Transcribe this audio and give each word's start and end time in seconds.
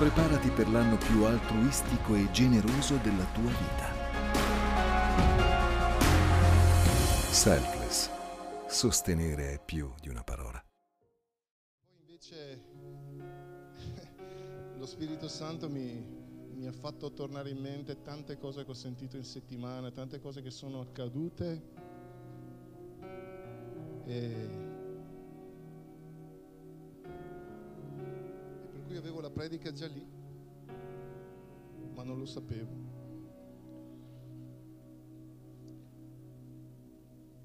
Preparati 0.00 0.48
per 0.48 0.66
l'anno 0.70 0.96
più 0.96 1.24
altruistico 1.24 2.14
e 2.14 2.30
generoso 2.30 2.96
della 3.02 3.26
tua 3.34 3.50
vita. 3.50 3.92
Selfless. 7.30 8.08
Sostenere 8.66 9.52
è 9.52 9.62
più 9.62 9.92
di 10.00 10.08
una 10.08 10.22
parola. 10.22 10.64
Poi 11.84 11.98
invece 11.98 12.64
lo 14.78 14.86
Spirito 14.86 15.28
Santo 15.28 15.68
mi, 15.68 16.02
mi 16.54 16.66
ha 16.66 16.72
fatto 16.72 17.12
tornare 17.12 17.50
in 17.50 17.58
mente 17.58 18.00
tante 18.00 18.38
cose 18.38 18.64
che 18.64 18.70
ho 18.70 18.74
sentito 18.74 19.18
in 19.18 19.24
settimana, 19.24 19.90
tante 19.90 20.18
cose 20.18 20.40
che 20.40 20.50
sono 20.50 20.80
accadute. 20.80 21.62
E 24.06 24.69
cui 28.90 28.98
avevo 28.98 29.20
la 29.20 29.30
predica 29.30 29.70
già 29.70 29.86
lì, 29.86 30.04
ma 31.94 32.02
non 32.02 32.18
lo 32.18 32.26
sapevo. 32.26 32.88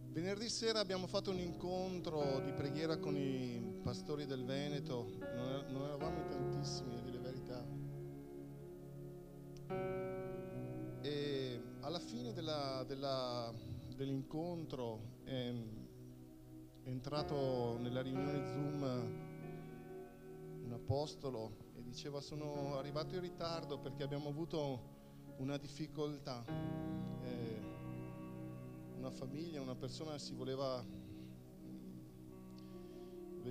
Venerdì 0.08 0.50
sera 0.50 0.80
abbiamo 0.80 1.06
fatto 1.06 1.30
un 1.30 1.38
incontro 1.38 2.40
di 2.40 2.52
preghiera 2.52 2.98
con 2.98 3.16
i 3.16 3.80
pastori 3.84 4.26
del 4.26 4.44
Veneto, 4.44 5.06
non 5.70 5.84
eravamo 5.84 6.18
in 6.18 6.28
tantissimi 6.30 6.98
a 6.98 7.02
dire 7.02 7.20
verità. 7.20 7.64
E 11.02 11.62
alla 11.82 12.00
fine 12.00 12.34
della, 12.34 12.84
della, 12.88 13.54
dell'incontro 13.96 15.20
è, 15.26 15.54
è 16.82 16.90
entrato 16.90 17.78
nella 17.78 18.02
riunione 18.02 18.44
Zoom 18.48 19.25
un 20.66 20.74
apostolo 20.74 21.72
e 21.76 21.84
diceva 21.84 22.20
sono 22.20 22.78
arrivato 22.78 23.16
in 23.16 23.22
ritardo 23.22 23.78
perché 23.80 24.04
abbiamo 24.04 24.30
avuto 24.30 24.94
una 25.38 25.58
difficoltà. 25.58 26.44
Eh, 27.24 27.74
una 28.98 29.12
famiglia, 29.12 29.62
una 29.62 29.76
persona 29.76 30.18
si 30.18 30.34
voleva, 30.34 30.84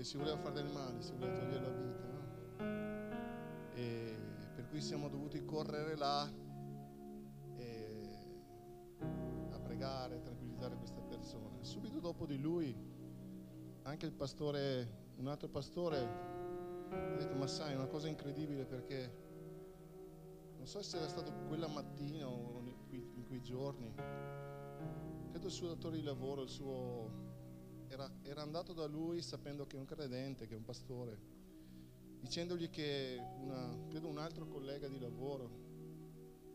si 0.00 0.16
voleva 0.16 0.36
fare 0.38 0.54
del 0.54 0.72
male, 0.72 1.00
si 1.00 1.12
voleva 1.12 1.38
togliere 1.38 1.60
la 1.60 1.70
vita. 1.70 2.06
No? 2.08 2.22
E 3.74 4.16
per 4.54 4.66
cui 4.68 4.80
siamo 4.80 5.08
dovuti 5.08 5.44
correre 5.44 5.96
là 5.96 6.22
a 9.50 9.58
pregare, 9.60 10.16
a 10.16 10.20
tranquillizzare 10.20 10.76
questa 10.76 11.00
persona. 11.02 11.48
Subito 11.60 12.00
dopo 12.00 12.26
di 12.26 12.38
lui 12.38 12.76
anche 13.82 14.06
il 14.06 14.12
pastore, 14.12 15.12
un 15.16 15.28
altro 15.28 15.48
pastore 15.48 16.42
ho 16.90 17.16
detto, 17.16 17.34
ma 17.34 17.46
sai, 17.46 17.72
è 17.72 17.77
una 17.77 17.86
cosa 17.86 18.08
incredibile 18.08 18.64
perché 18.64 19.22
non 20.56 20.66
so 20.66 20.82
se 20.82 20.96
era 20.96 21.08
stato 21.08 21.32
quella 21.46 21.68
mattina 21.68 22.26
o 22.26 22.62
in 22.91 23.24
quei, 23.26 23.42
giorni, 23.42 23.92
credo 25.30 25.46
il 25.46 25.52
suo 25.52 25.68
datore 25.68 25.96
di 25.96 26.02
lavoro, 26.02 26.42
il 26.42 26.48
suo, 26.48 27.10
era, 27.88 28.10
era 28.22 28.41
andato 28.41 28.72
da 28.72 28.86
lui 28.86 29.20
sapendo 29.20 29.66
che 29.66 29.76
è 29.76 29.78
un 29.78 29.84
credente, 29.84 30.46
che 30.46 30.54
è 30.54 30.56
un 30.56 30.64
pastore, 30.64 31.18
dicendogli 32.20 32.70
che 32.70 33.20
una, 33.41 33.76
credo 33.88 34.08
un 34.08 34.16
altro 34.16 34.46
collega 34.46 34.88
di 34.88 34.98
lavoro, 34.98 35.50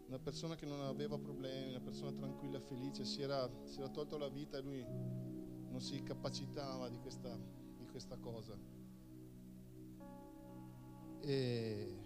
una 0.07 0.19
persona 0.19 0.55
che 0.55 0.65
non 0.65 0.81
aveva 0.81 1.19
problemi, 1.19 1.69
una 1.69 1.81
persona 1.81 2.11
tranquilla, 2.11 2.59
felice, 2.59 3.05
si 3.05 3.21
era, 3.21 3.47
si 3.65 3.79
era 3.79 3.89
tolto 3.89 4.17
la 4.17 4.29
vita 4.29 4.57
e 4.57 4.61
lui 4.61 4.83
non 4.83 5.79
si 5.79 6.01
capacitava 6.01 6.89
di 6.89 6.97
questa, 6.97 7.37
di 7.77 7.85
questa 7.85 8.17
cosa 8.17 8.78
e, 11.21 11.97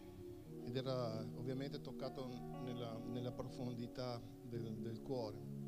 ed 0.63 0.75
era 0.75 1.19
ovviamente 1.35 1.81
toccato 1.81 2.27
nella, 2.63 2.97
nella 2.97 3.31
profondità 3.31 4.21
del, 4.41 4.77
del 4.77 5.01
cuore. 5.01 5.61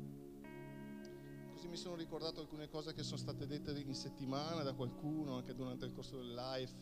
Così 1.52 1.68
mi 1.68 1.76
sono 1.76 1.96
ricordato 1.96 2.40
alcune 2.40 2.68
cose 2.68 2.92
che 2.92 3.02
sono 3.02 3.18
state 3.18 3.46
dette 3.46 3.72
in 3.72 3.94
settimana 3.94 4.62
da 4.62 4.74
qualcuno, 4.74 5.36
anche 5.36 5.54
durante 5.54 5.84
il 5.84 5.92
corso 5.92 6.16
del 6.16 6.34
live, 6.34 6.72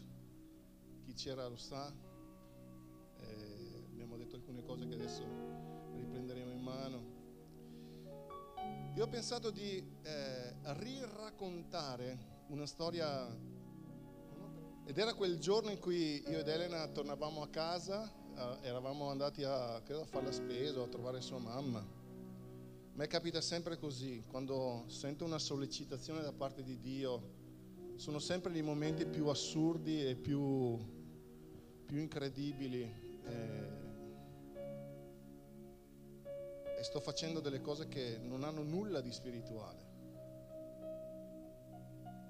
chi 1.02 1.12
c'era 1.14 1.46
lo 1.46 1.56
sa. 1.56 1.92
Eh, 3.20 3.84
abbiamo 3.90 4.16
detto 4.16 4.36
alcune 4.36 4.62
cose 4.62 4.86
che 4.86 4.94
adesso 4.94 5.22
riprenderemo 5.94 6.50
in 6.50 6.60
mano. 6.60 7.22
Io 8.94 9.04
ho 9.04 9.08
pensato 9.08 9.50
di 9.50 9.84
eh, 10.02 10.54
riraccontare 10.62 12.42
una 12.48 12.66
storia 12.66 13.26
ed 14.86 14.98
era 14.98 15.14
quel 15.14 15.38
giorno 15.38 15.70
in 15.70 15.78
cui 15.78 16.22
io 16.28 16.40
ed 16.40 16.48
Elena 16.48 16.86
tornavamo 16.88 17.40
a 17.40 17.48
casa, 17.48 18.10
eh, 18.36 18.66
eravamo 18.66 19.08
andati 19.08 19.42
a, 19.42 19.80
credo, 19.82 20.02
a 20.02 20.04
fare 20.04 20.26
la 20.26 20.32
spesa 20.32 20.80
o 20.80 20.84
a 20.84 20.88
trovare 20.88 21.22
sua 21.22 21.38
mamma. 21.38 21.78
A 21.78 22.96
me 22.96 23.06
capita 23.06 23.40
sempre 23.40 23.78
così, 23.78 24.22
quando 24.28 24.84
sento 24.88 25.24
una 25.24 25.38
sollecitazione 25.38 26.20
da 26.20 26.32
parte 26.32 26.62
di 26.62 26.78
Dio, 26.78 27.42
sono 27.96 28.18
sempre 28.18 28.56
i 28.58 28.62
momenti 28.62 29.06
più 29.06 29.28
assurdi 29.28 30.06
e 30.06 30.16
più, 30.16 30.78
più 31.86 31.98
incredibili. 31.98 32.82
Eh, 33.24 33.82
e 36.78 36.82
sto 36.82 37.00
facendo 37.00 37.40
delle 37.40 37.62
cose 37.62 37.88
che 37.88 38.18
non 38.20 38.44
hanno 38.44 38.62
nulla 38.62 39.00
di 39.00 39.12
spirituale 39.12 39.83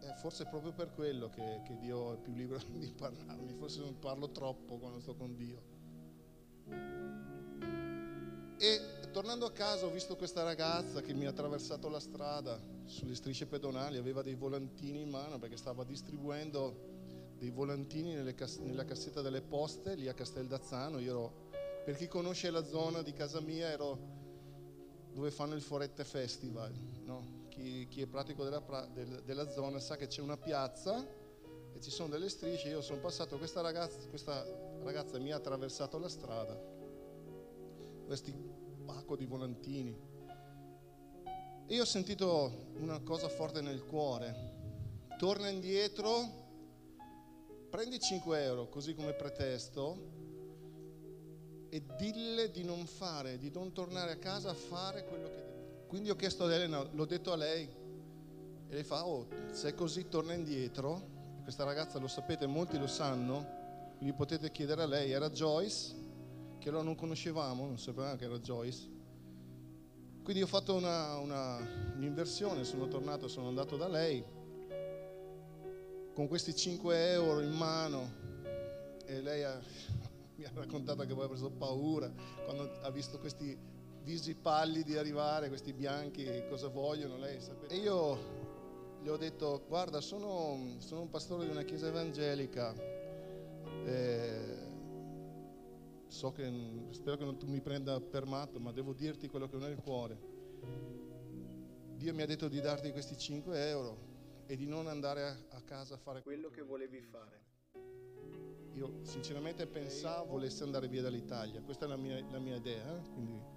eh, 0.04 0.14
forse 0.16 0.44
è 0.44 0.48
proprio 0.48 0.72
per 0.72 0.92
quello 0.92 1.30
che, 1.30 1.62
che, 1.64 1.76
Dio 1.78 2.14
è 2.14 2.16
più 2.18 2.32
libero 2.34 2.60
di 2.76 2.92
parlarmi, 2.92 3.54
forse 3.54 3.80
non 3.80 3.98
parlo 3.98 4.30
troppo 4.30 4.76
quando 4.76 5.00
sto 5.00 5.14
con 5.14 5.34
Dio. 5.36 5.72
E 8.56 8.80
tornando 9.10 9.46
a 9.46 9.52
casa 9.52 9.86
ho 9.86 9.90
visto 9.90 10.16
questa 10.16 10.42
ragazza 10.42 11.00
che 11.00 11.12
mi 11.12 11.26
ha 11.26 11.30
attraversato 11.30 11.88
la 11.88 12.00
strada 12.00 12.58
sulle 12.84 13.14
strisce 13.14 13.46
pedonali, 13.46 13.96
aveva 13.96 14.22
dei 14.22 14.34
volantini 14.34 15.00
in 15.00 15.10
mano 15.10 15.38
perché 15.38 15.56
stava 15.56 15.84
distribuendo 15.84 16.92
dei 17.38 17.50
volantini 17.50 18.34
cass- 18.34 18.58
nella 18.58 18.84
cassetta 18.84 19.20
delle 19.20 19.42
poste 19.42 19.94
lì 19.94 20.08
a 20.08 20.14
Casteldazzano. 20.14 20.98
Io 20.98 21.10
ero, 21.10 21.32
per 21.84 21.96
chi 21.96 22.08
conosce 22.08 22.50
la 22.50 22.64
zona 22.64 23.02
di 23.02 23.12
casa 23.12 23.40
mia, 23.40 23.68
ero 23.68 24.22
dove 25.12 25.30
fanno 25.30 25.54
il 25.54 25.62
Forette 25.62 26.04
Festival, 26.04 26.72
no? 27.04 27.43
Chi, 27.54 27.86
chi 27.88 28.02
è 28.02 28.06
pratico 28.06 28.42
della, 28.42 28.60
del, 28.92 29.22
della, 29.24 29.48
zona 29.48 29.78
sa 29.78 29.96
che 29.96 30.08
c'è 30.08 30.20
una 30.20 30.36
piazza 30.36 31.06
e 31.72 31.80
ci 31.80 31.90
sono 31.90 32.08
delle 32.08 32.28
strisce. 32.28 32.68
Io 32.68 32.82
sono 32.82 33.00
passato, 33.00 33.38
questa 33.38 33.60
ragazza, 33.60 33.98
questa 34.08 34.44
ragazza 34.82 35.18
mi 35.18 35.32
ha 35.32 35.36
attraversato 35.36 35.98
la 35.98 36.08
strada, 36.08 36.60
questi 38.06 38.34
pacco 38.84 39.16
di 39.16 39.24
volantini. 39.24 39.96
E 41.66 41.74
io 41.74 41.82
ho 41.82 41.86
sentito 41.86 42.72
una 42.78 43.00
cosa 43.00 43.28
forte 43.28 43.60
nel 43.60 43.84
cuore. 43.84 44.52
Torna 45.16 45.48
indietro, 45.48 46.42
prendi 47.70 47.98
5 47.98 48.42
euro 48.42 48.68
così 48.68 48.94
come 48.94 49.12
pretesto 49.12 50.12
e 51.70 51.82
dille 51.96 52.50
di 52.50 52.64
non 52.64 52.84
fare, 52.84 53.38
di 53.38 53.50
non 53.50 53.72
tornare 53.72 54.12
a 54.12 54.16
casa 54.16 54.50
a 54.50 54.54
fare 54.54 55.04
quello 55.04 55.28
che. 55.28 55.43
Quindi 55.86 56.10
ho 56.10 56.16
chiesto 56.16 56.44
ad 56.44 56.52
Elena, 56.52 56.82
l'ho 56.90 57.04
detto 57.04 57.32
a 57.32 57.36
lei, 57.36 57.68
e 58.68 58.74
lei 58.74 58.82
fa, 58.82 59.06
oh, 59.06 59.26
se 59.52 59.68
è 59.68 59.74
così 59.74 60.08
torna 60.08 60.32
indietro. 60.32 61.12
Questa 61.42 61.64
ragazza 61.64 61.98
lo 61.98 62.08
sapete, 62.08 62.46
molti 62.46 62.78
lo 62.78 62.86
sanno, 62.86 63.94
quindi 63.98 64.14
potete 64.14 64.50
chiedere 64.50 64.82
a 64.82 64.86
lei, 64.86 65.12
era 65.12 65.30
Joyce, 65.30 65.94
che 66.58 66.70
lo 66.70 66.82
non 66.82 66.94
conoscevamo, 66.94 67.66
non 67.66 67.78
sapevamo 67.78 68.16
che 68.16 68.24
era 68.24 68.38
Joyce. 68.38 68.90
Quindi 70.22 70.42
ho 70.42 70.46
fatto 70.46 70.74
una, 70.74 71.18
una, 71.18 71.58
un'inversione, 71.96 72.64
sono 72.64 72.88
tornato, 72.88 73.28
sono 73.28 73.48
andato 73.48 73.76
da 73.76 73.88
lei, 73.88 74.24
con 76.14 76.26
questi 76.28 76.56
5 76.56 77.10
euro 77.12 77.40
in 77.40 77.52
mano, 77.52 78.10
e 79.04 79.20
lei 79.20 79.44
ha, 79.44 79.60
mi 80.36 80.44
ha 80.44 80.50
raccontato 80.54 81.04
che 81.04 81.12
aveva 81.12 81.28
preso 81.28 81.50
paura 81.50 82.10
quando 82.44 82.70
ha 82.80 82.90
visto 82.90 83.18
questi 83.18 83.56
visi 84.04 84.34
pallidi 84.34 84.96
arrivare, 84.96 85.48
questi 85.48 85.72
bianchi, 85.72 86.44
cosa 86.48 86.68
vogliono, 86.68 87.16
lei 87.16 87.40
sapete. 87.40 87.74
E 87.74 87.78
io 87.78 88.42
gli 89.02 89.08
ho 89.08 89.16
detto, 89.16 89.64
guarda, 89.66 90.00
sono, 90.00 90.76
sono 90.78 91.00
un 91.00 91.10
pastore 91.10 91.46
di 91.46 91.50
una 91.50 91.62
chiesa 91.62 91.88
evangelica, 91.88 92.74
eh, 93.84 94.56
so 96.06 96.32
che, 96.32 96.52
spero 96.90 97.16
che 97.16 97.24
non 97.24 97.38
tu 97.38 97.46
mi 97.46 97.60
prenda 97.60 97.98
per 98.00 98.26
matto, 98.26 98.60
ma 98.60 98.72
devo 98.72 98.92
dirti 98.92 99.26
quello 99.28 99.48
che 99.48 99.56
ho 99.56 99.60
nel 99.60 99.76
cuore. 99.76 100.32
Dio 101.96 102.12
mi 102.12 102.22
ha 102.22 102.26
detto 102.26 102.48
di 102.48 102.60
darti 102.60 102.92
questi 102.92 103.16
5 103.16 103.68
euro 103.68 104.12
e 104.46 104.56
di 104.56 104.66
non 104.66 104.86
andare 104.86 105.22
a, 105.24 105.36
a 105.56 105.62
casa 105.62 105.94
a 105.94 105.98
fare 105.98 106.22
quello 106.22 106.50
che 106.50 106.62
volevi 106.62 107.00
fare. 107.00 107.42
Io 108.74 108.98
sinceramente 109.02 109.66
pensavo 109.66 110.32
volessi 110.32 110.62
andare 110.62 110.88
via 110.88 111.00
dall'Italia, 111.00 111.62
questa 111.62 111.86
è 111.86 111.88
la 111.88 111.96
mia, 111.96 112.22
la 112.30 112.40
mia 112.40 112.56
idea, 112.56 112.96
eh? 112.96 113.02
quindi 113.12 113.53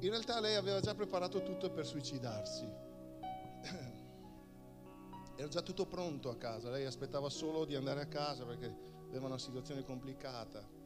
in 0.00 0.10
realtà 0.10 0.38
lei 0.40 0.54
aveva 0.54 0.80
già 0.80 0.94
preparato 0.94 1.42
tutto 1.42 1.70
per 1.70 1.86
suicidarsi. 1.86 2.66
Era 5.36 5.48
già 5.48 5.62
tutto 5.62 5.86
pronto 5.86 6.30
a 6.30 6.36
casa, 6.36 6.70
lei 6.70 6.84
aspettava 6.84 7.28
solo 7.28 7.64
di 7.64 7.74
andare 7.74 8.00
a 8.00 8.06
casa 8.06 8.44
perché 8.44 8.74
aveva 9.08 9.26
una 9.26 9.38
situazione 9.38 9.84
complicata 9.84 10.76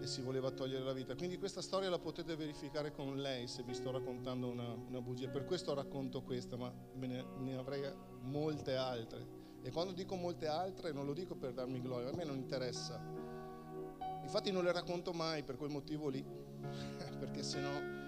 e 0.00 0.06
si 0.06 0.22
voleva 0.22 0.50
togliere 0.50 0.84
la 0.84 0.92
vita. 0.92 1.14
Quindi 1.14 1.38
questa 1.38 1.62
storia 1.62 1.88
la 1.88 1.98
potete 1.98 2.34
verificare 2.36 2.92
con 2.92 3.16
lei 3.16 3.46
se 3.46 3.62
vi 3.62 3.74
sto 3.74 3.90
raccontando 3.90 4.48
una, 4.48 4.72
una 4.72 5.00
bugia. 5.00 5.28
Per 5.28 5.44
questo 5.44 5.72
racconto 5.74 6.22
questa, 6.22 6.56
ma 6.56 6.72
ne, 6.94 7.24
ne 7.38 7.56
avrei 7.56 7.90
molte 8.22 8.74
altre. 8.76 9.42
E 9.62 9.70
quando 9.70 9.92
dico 9.92 10.16
molte 10.16 10.46
altre 10.46 10.92
non 10.92 11.06
lo 11.06 11.14
dico 11.14 11.36
per 11.36 11.52
darmi 11.52 11.80
gloria, 11.80 12.10
a 12.10 12.14
me 12.14 12.24
non 12.24 12.36
interessa. 12.36 13.00
Infatti 14.22 14.50
non 14.50 14.64
le 14.64 14.72
racconto 14.72 15.12
mai 15.12 15.42
per 15.42 15.56
quel 15.56 15.70
motivo 15.70 16.08
lì, 16.08 16.22
perché 17.18 17.42
sennò 17.42 18.03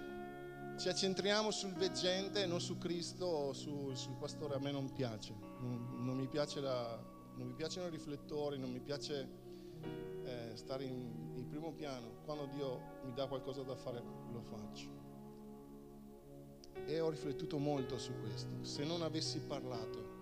ci 0.77 0.89
accentriamo 0.89 1.49
sul 1.49 1.73
veggente 1.73 2.43
e 2.43 2.45
non 2.45 2.61
su 2.61 2.77
Cristo 2.77 3.25
o 3.25 3.53
su, 3.53 3.93
sul 3.95 4.13
pastore, 4.13 4.55
a 4.55 4.59
me 4.59 4.71
non 4.71 4.91
piace. 4.91 5.33
Non, 5.59 6.03
non, 6.05 6.15
mi, 6.15 6.27
piace 6.27 6.61
la, 6.61 7.03
non 7.35 7.47
mi 7.47 7.53
piacciono 7.53 7.87
i 7.87 7.89
riflettori, 7.89 8.59
non 8.59 8.71
mi 8.71 8.79
piace 8.79 9.27
eh, 10.23 10.51
stare 10.53 10.83
in, 10.83 11.33
in 11.35 11.47
primo 11.47 11.73
piano. 11.73 12.19
Quando 12.23 12.45
Dio 12.45 12.81
mi 13.05 13.13
dà 13.13 13.25
qualcosa 13.25 13.63
da 13.63 13.75
fare, 13.75 14.03
lo 14.31 14.41
faccio. 14.41 15.05
E 16.85 16.99
ho 16.99 17.09
riflettuto 17.09 17.57
molto 17.57 17.97
su 17.97 18.11
questo. 18.21 18.63
Se 18.63 18.83
non 18.83 19.01
avessi 19.01 19.39
parlato, 19.39 20.15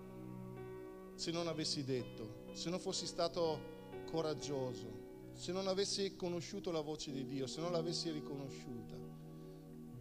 se 1.16 1.30
non 1.32 1.48
avessi 1.48 1.84
detto, 1.84 2.44
se 2.54 2.70
non 2.70 2.78
fossi 2.78 3.06
stato 3.06 3.74
coraggioso, 4.06 5.04
se 5.34 5.52
non 5.52 5.68
avessi 5.68 6.16
conosciuto 6.16 6.70
la 6.70 6.80
voce 6.80 7.12
di 7.12 7.26
Dio, 7.26 7.46
se 7.46 7.60
non 7.60 7.72
l'avessi 7.72 8.10
riconosciuta, 8.10 9.05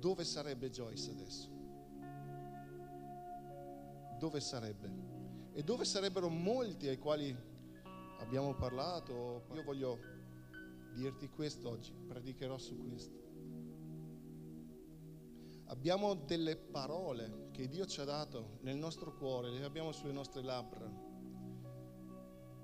dove 0.06 0.24
sarebbe 0.24 0.70
Joyce 0.70 1.10
adesso? 1.10 1.50
Dove 4.20 4.40
sarebbe? 4.40 4.88
E 5.52 5.64
dove 5.64 5.84
sarebbero 5.84 6.30
molti 6.30 6.88
ai 6.88 7.00
quali 7.00 7.36
abbiamo 8.20 8.54
parlato? 8.54 9.48
Io 9.54 9.64
voglio 9.64 9.98
dirti 10.94 11.28
questo 11.30 11.70
oggi, 11.70 11.92
predicherò 11.92 12.56
su 12.60 12.78
questo. 12.78 13.18
Abbiamo 15.70 16.14
delle 16.14 16.56
parole 16.56 17.50
che 17.50 17.68
Dio 17.68 17.88
ci 17.88 18.00
ha 18.00 18.04
dato 18.04 18.60
nel 18.62 18.78
nostro 18.78 19.12
cuore, 19.18 19.50
le 19.50 19.64
abbiamo 19.64 19.92
sulle 19.92 20.14
nostre 20.14 20.44
labbra. 20.44 20.88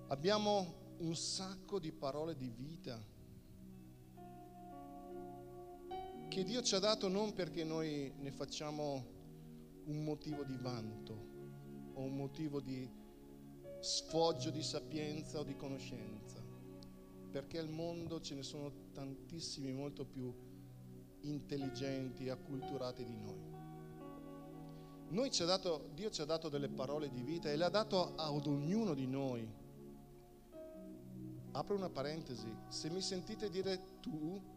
Abbiamo 0.09 0.95
un 0.99 1.15
sacco 1.15 1.79
di 1.79 1.91
parole 1.91 2.35
di 2.35 2.51
vita 2.51 3.03
che 6.31 6.45
Dio 6.45 6.61
ci 6.61 6.75
ha 6.75 6.79
dato 6.79 7.09
non 7.09 7.33
perché 7.33 7.65
noi 7.65 8.09
ne 8.19 8.31
facciamo 8.31 9.05
un 9.83 10.01
motivo 10.05 10.45
di 10.45 10.55
vanto 10.55 11.91
o 11.93 12.03
un 12.03 12.15
motivo 12.15 12.61
di 12.61 12.89
sfoggio 13.81 14.49
di 14.49 14.63
sapienza 14.63 15.39
o 15.39 15.43
di 15.43 15.57
conoscenza, 15.57 16.41
perché 17.29 17.57
al 17.57 17.67
mondo 17.67 18.21
ce 18.21 18.35
ne 18.35 18.43
sono 18.43 18.71
tantissimi 18.93 19.73
molto 19.73 20.05
più 20.05 20.33
intelligenti 21.23 22.27
e 22.27 22.29
acculturati 22.29 23.03
di 23.03 23.17
noi. 23.17 23.49
noi 25.09 25.31
ci 25.31 25.43
dato, 25.43 25.89
Dio 25.93 26.09
ci 26.11 26.21
ha 26.21 26.25
dato 26.25 26.47
delle 26.47 26.69
parole 26.69 27.09
di 27.09 27.23
vita 27.23 27.51
e 27.51 27.57
le 27.57 27.65
ha 27.65 27.69
dato 27.69 28.15
ad 28.15 28.47
ognuno 28.47 28.93
di 28.93 29.05
noi. 29.05 29.45
Apro 31.51 31.75
una 31.75 31.89
parentesi, 31.89 32.55
se 32.69 32.89
mi 32.89 33.01
sentite 33.01 33.49
dire 33.49 33.99
tu, 33.99 34.50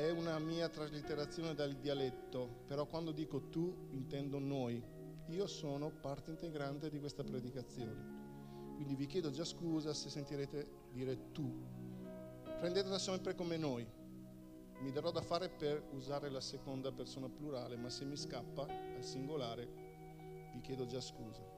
è 0.00 0.10
una 0.10 0.38
mia 0.38 0.70
traslitterazione 0.70 1.54
dal 1.54 1.74
dialetto, 1.74 2.62
però 2.66 2.86
quando 2.86 3.12
dico 3.12 3.50
tu 3.50 3.88
intendo 3.90 4.38
noi. 4.38 4.82
Io 5.26 5.46
sono 5.46 5.90
parte 5.90 6.30
integrante 6.30 6.88
di 6.88 6.98
questa 6.98 7.22
predicazione. 7.22 8.18
Quindi 8.76 8.94
vi 8.94 9.04
chiedo 9.04 9.30
già 9.30 9.44
scusa 9.44 9.92
se 9.92 10.08
sentirete 10.08 10.88
dire 10.90 11.32
tu. 11.32 11.52
Prendetela 12.42 12.98
sempre 12.98 13.34
come 13.34 13.58
noi. 13.58 13.86
Mi 14.78 14.90
darò 14.90 15.10
da 15.10 15.20
fare 15.20 15.50
per 15.50 15.88
usare 15.92 16.30
la 16.30 16.40
seconda 16.40 16.90
persona 16.90 17.28
plurale, 17.28 17.76
ma 17.76 17.90
se 17.90 18.06
mi 18.06 18.16
scappa 18.16 18.62
al 18.62 19.04
singolare 19.04 19.68
vi 20.54 20.60
chiedo 20.62 20.86
già 20.86 21.00
scusa. 21.02 21.49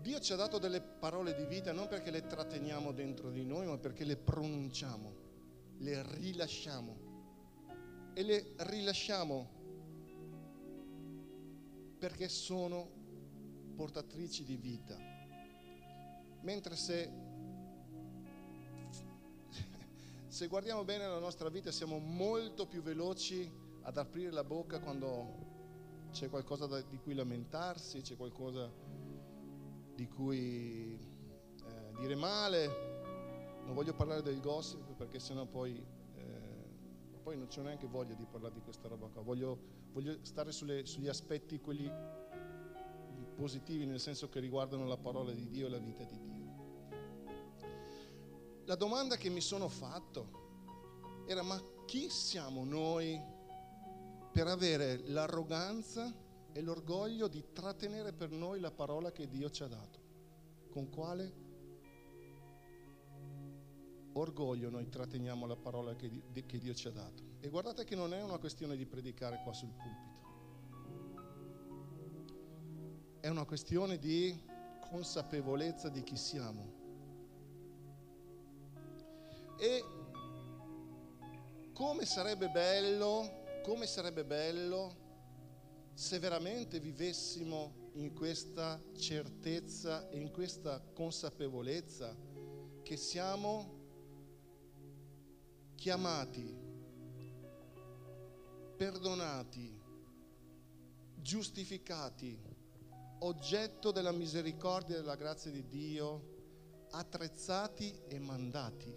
Dio 0.00 0.20
ci 0.20 0.32
ha 0.32 0.36
dato 0.36 0.58
delle 0.58 0.80
parole 0.80 1.34
di 1.34 1.44
vita 1.44 1.72
non 1.72 1.88
perché 1.88 2.10
le 2.10 2.24
tratteniamo 2.24 2.92
dentro 2.92 3.30
di 3.30 3.44
noi, 3.44 3.66
ma 3.66 3.76
perché 3.78 4.04
le 4.04 4.16
pronunciamo, 4.16 5.14
le 5.78 6.02
rilasciamo. 6.14 7.06
E 8.14 8.22
le 8.22 8.54
rilasciamo 8.58 9.56
perché 11.98 12.28
sono 12.28 12.88
portatrici 13.74 14.44
di 14.44 14.56
vita. 14.56 14.96
Mentre 16.42 16.76
se, 16.76 17.10
se 20.28 20.46
guardiamo 20.46 20.84
bene 20.84 21.08
la 21.08 21.18
nostra 21.18 21.48
vita 21.48 21.72
siamo 21.72 21.98
molto 21.98 22.66
più 22.66 22.82
veloci 22.82 23.50
ad 23.82 23.96
aprire 23.96 24.30
la 24.30 24.44
bocca 24.44 24.78
quando 24.78 25.46
c'è 26.12 26.28
qualcosa 26.28 26.82
di 26.82 26.98
cui 26.98 27.14
lamentarsi, 27.14 28.00
c'è 28.00 28.16
qualcosa 28.16 28.70
di 29.98 30.06
cui 30.06 30.96
eh, 30.96 31.92
dire 31.98 32.14
male, 32.14 32.66
non 33.64 33.74
voglio 33.74 33.92
parlare 33.94 34.22
del 34.22 34.40
gossip 34.40 34.92
perché 34.92 35.18
sennò 35.18 35.44
poi, 35.44 35.84
eh, 36.14 37.20
poi 37.20 37.36
non 37.36 37.48
c'ho 37.48 37.62
neanche 37.62 37.88
voglia 37.88 38.14
di 38.14 38.24
parlare 38.24 38.54
di 38.54 38.60
questa 38.60 38.86
roba 38.86 39.08
qua, 39.08 39.22
voglio, 39.22 39.58
voglio 39.90 40.18
stare 40.22 40.52
sulle, 40.52 40.86
sugli 40.86 41.08
aspetti 41.08 41.58
quelli 41.58 41.90
positivi 43.34 43.86
nel 43.86 43.98
senso 43.98 44.28
che 44.28 44.38
riguardano 44.38 44.86
la 44.86 44.96
parola 44.96 45.32
di 45.32 45.48
Dio 45.48 45.66
e 45.66 45.70
la 45.70 45.78
vita 45.78 46.04
di 46.04 46.20
Dio. 46.20 46.46
La 48.66 48.76
domanda 48.76 49.16
che 49.16 49.30
mi 49.30 49.40
sono 49.40 49.68
fatto 49.68 51.24
era 51.26 51.42
ma 51.42 51.60
chi 51.86 52.08
siamo 52.08 52.64
noi 52.64 53.20
per 54.30 54.46
avere 54.46 55.08
l'arroganza 55.08 56.14
e 56.58 56.60
l'orgoglio 56.60 57.28
di 57.28 57.52
trattenere 57.52 58.12
per 58.12 58.32
noi 58.32 58.58
la 58.58 58.72
parola 58.72 59.12
che 59.12 59.28
Dio 59.28 59.48
ci 59.48 59.62
ha 59.62 59.68
dato. 59.68 60.00
Con 60.70 60.90
quale 60.90 61.32
orgoglio 64.14 64.68
noi 64.68 64.88
tratteniamo 64.88 65.46
la 65.46 65.54
parola 65.54 65.94
che, 65.94 66.10
che 66.44 66.58
Dio 66.58 66.74
ci 66.74 66.88
ha 66.88 66.90
dato. 66.90 67.22
E 67.38 67.48
guardate 67.48 67.84
che 67.84 67.94
non 67.94 68.12
è 68.12 68.20
una 68.20 68.38
questione 68.38 68.76
di 68.76 68.86
predicare 68.86 69.40
qua 69.44 69.52
sul 69.52 69.68
pulpito. 69.68 70.16
È 73.20 73.28
una 73.28 73.44
questione 73.44 73.96
di 73.96 74.36
consapevolezza 74.90 75.88
di 75.88 76.02
chi 76.02 76.16
siamo. 76.16 76.72
E 79.60 79.84
come 81.72 82.04
sarebbe 82.04 82.48
bello, 82.48 83.44
come 83.62 83.86
sarebbe 83.86 84.24
bello 84.24 85.06
se 85.98 86.20
veramente 86.20 86.78
vivessimo 86.78 87.90
in 87.94 88.14
questa 88.14 88.80
certezza 88.96 90.08
e 90.10 90.20
in 90.20 90.30
questa 90.30 90.80
consapevolezza 90.94 92.16
che 92.84 92.96
siamo 92.96 93.80
chiamati, 95.74 96.56
perdonati, 98.76 99.76
giustificati, 101.16 102.40
oggetto 103.18 103.90
della 103.90 104.12
misericordia 104.12 104.94
e 104.94 105.00
della 105.00 105.16
grazia 105.16 105.50
di 105.50 105.66
Dio, 105.66 106.86
attrezzati 106.92 108.02
e 108.06 108.20
mandati. 108.20 108.96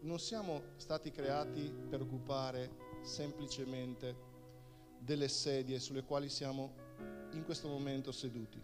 Non 0.00 0.18
siamo 0.18 0.74
stati 0.76 1.10
creati 1.10 1.72
per 1.88 2.02
occupare 2.02 2.76
semplicemente 3.02 4.28
delle 5.00 5.28
sedie 5.28 5.80
sulle 5.80 6.04
quali 6.04 6.28
siamo 6.28 6.74
in 7.32 7.44
questo 7.44 7.68
momento 7.68 8.12
seduti. 8.12 8.60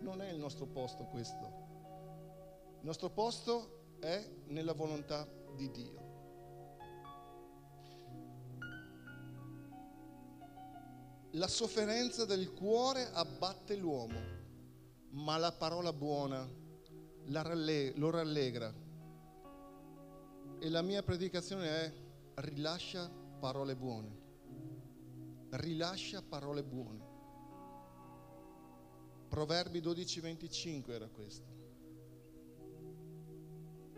Non 0.00 0.20
è 0.20 0.30
il 0.30 0.38
nostro 0.38 0.66
posto 0.66 1.04
questo. 1.04 1.64
Il 2.80 2.86
nostro 2.86 3.10
posto 3.10 3.96
è 4.00 4.28
nella 4.48 4.72
volontà 4.72 5.26
di 5.56 5.70
Dio. 5.70 6.04
La 11.32 11.48
sofferenza 11.48 12.24
del 12.24 12.52
cuore 12.52 13.10
abbatte 13.12 13.76
l'uomo, 13.76 14.18
ma 15.10 15.36
la 15.36 15.52
parola 15.52 15.92
buona 15.92 16.48
lo 17.26 18.10
rallegra. 18.10 18.72
E 20.58 20.68
la 20.70 20.82
mia 20.82 21.02
predicazione 21.02 21.68
è 21.68 21.92
rilascia 22.36 23.10
parole 23.38 23.76
buone 23.76 24.15
rilascia 25.56 26.22
parole 26.22 26.62
buone. 26.62 27.14
Proverbi 29.28 29.80
12:25 29.80 30.92
era 30.92 31.08
questo. 31.08 31.54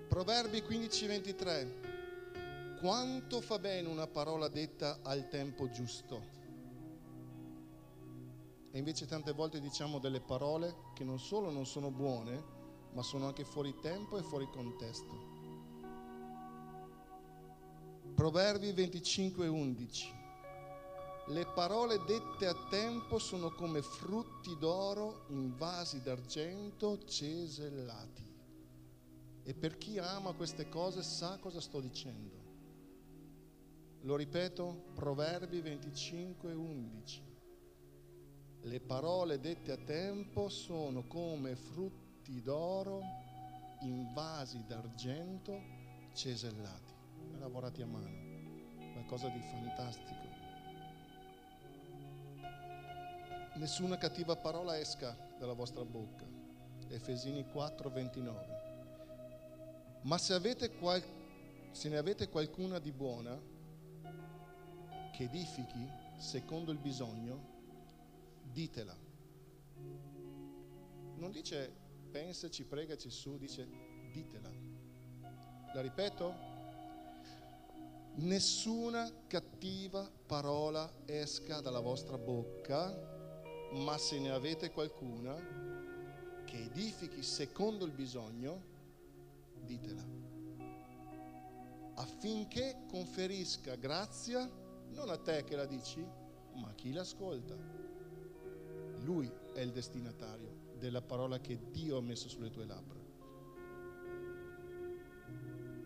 Proverbi 0.08 0.62
15:23. 0.62 2.76
Quanto 2.80 3.40
fa 3.40 3.58
bene 3.58 3.88
una 3.88 4.06
parola 4.06 4.48
detta 4.48 5.00
al 5.02 5.28
tempo 5.28 5.68
giusto. 5.68 6.36
E 8.70 8.78
invece 8.78 9.06
tante 9.06 9.32
volte 9.32 9.60
diciamo 9.60 9.98
delle 9.98 10.20
parole 10.20 10.76
che 10.94 11.04
non 11.04 11.18
solo 11.18 11.50
non 11.50 11.66
sono 11.66 11.90
buone, 11.90 12.56
ma 12.92 13.02
sono 13.02 13.26
anche 13.26 13.44
fuori 13.44 13.74
tempo 13.80 14.16
e 14.16 14.22
fuori 14.22 14.48
contesto. 14.50 15.26
Proverbi 18.14 18.72
25:11. 18.72 20.17
Le 21.30 21.44
parole 21.44 22.02
dette 22.06 22.46
a 22.46 22.54
tempo 22.70 23.18
sono 23.18 23.50
come 23.50 23.82
frutti 23.82 24.56
d'oro 24.56 25.26
in 25.28 25.54
vasi 25.58 26.00
d'argento 26.00 27.04
cesellati. 27.04 28.24
E 29.42 29.52
per 29.52 29.76
chi 29.76 29.98
ama 29.98 30.32
queste 30.32 30.70
cose 30.70 31.02
sa 31.02 31.36
cosa 31.38 31.60
sto 31.60 31.80
dicendo. 31.80 32.36
Lo 34.02 34.16
ripeto, 34.16 34.84
Proverbi 34.94 35.60
25:11. 35.60 37.20
Le 38.62 38.80
parole 38.80 39.38
dette 39.38 39.72
a 39.72 39.76
tempo 39.76 40.48
sono 40.48 41.06
come 41.06 41.56
frutti 41.56 42.40
d'oro 42.40 43.02
in 43.82 44.14
vasi 44.14 44.64
d'argento 44.66 45.60
cesellati, 46.14 46.94
lavorati 47.38 47.82
a 47.82 47.86
mano, 47.86 48.92
qualcosa 48.94 49.28
di 49.28 49.40
fantastico. 49.40 50.27
Nessuna 53.58 53.98
cattiva 53.98 54.36
parola 54.36 54.78
esca 54.78 55.16
dalla 55.36 55.52
vostra 55.52 55.84
bocca. 55.84 56.24
Efesini 56.86 57.44
4:29. 57.44 58.46
Ma 60.02 60.16
se, 60.16 60.32
avete 60.32 60.76
qual- 60.76 61.02
se 61.72 61.88
ne 61.88 61.96
avete 61.96 62.28
qualcuna 62.28 62.78
di 62.78 62.92
buona, 62.92 63.36
che 65.12 65.24
edifichi 65.24 65.90
secondo 66.18 66.70
il 66.70 66.78
bisogno, 66.78 67.56
ditela. 68.52 68.96
Non 71.16 71.32
dice 71.32 71.74
pensaci, 72.12 72.64
pregaci 72.64 73.10
su, 73.10 73.38
dice 73.38 73.68
ditela. 74.12 74.52
La 75.74 75.80
ripeto? 75.80 76.32
Nessuna 78.14 79.10
cattiva 79.26 80.08
parola 80.26 80.88
esca 81.06 81.60
dalla 81.60 81.80
vostra 81.80 82.16
bocca 82.16 83.07
ma 83.72 83.98
se 83.98 84.18
ne 84.18 84.30
avete 84.30 84.70
qualcuna 84.70 85.34
che 86.44 86.64
edifichi 86.64 87.22
secondo 87.22 87.84
il 87.84 87.92
bisogno, 87.92 88.62
ditela, 89.64 90.04
affinché 91.94 92.84
conferisca 92.88 93.74
grazia 93.74 94.50
non 94.90 95.10
a 95.10 95.18
te 95.18 95.44
che 95.44 95.56
la 95.56 95.66
dici, 95.66 96.04
ma 96.54 96.68
a 96.68 96.74
chi 96.74 96.92
l'ascolta. 96.92 97.54
Lui 99.02 99.30
è 99.52 99.60
il 99.60 99.72
destinatario 99.72 100.72
della 100.78 101.02
parola 101.02 101.38
che 101.38 101.58
Dio 101.70 101.98
ha 101.98 102.02
messo 102.02 102.28
sulle 102.28 102.50
tue 102.50 102.64
labbra. 102.64 102.98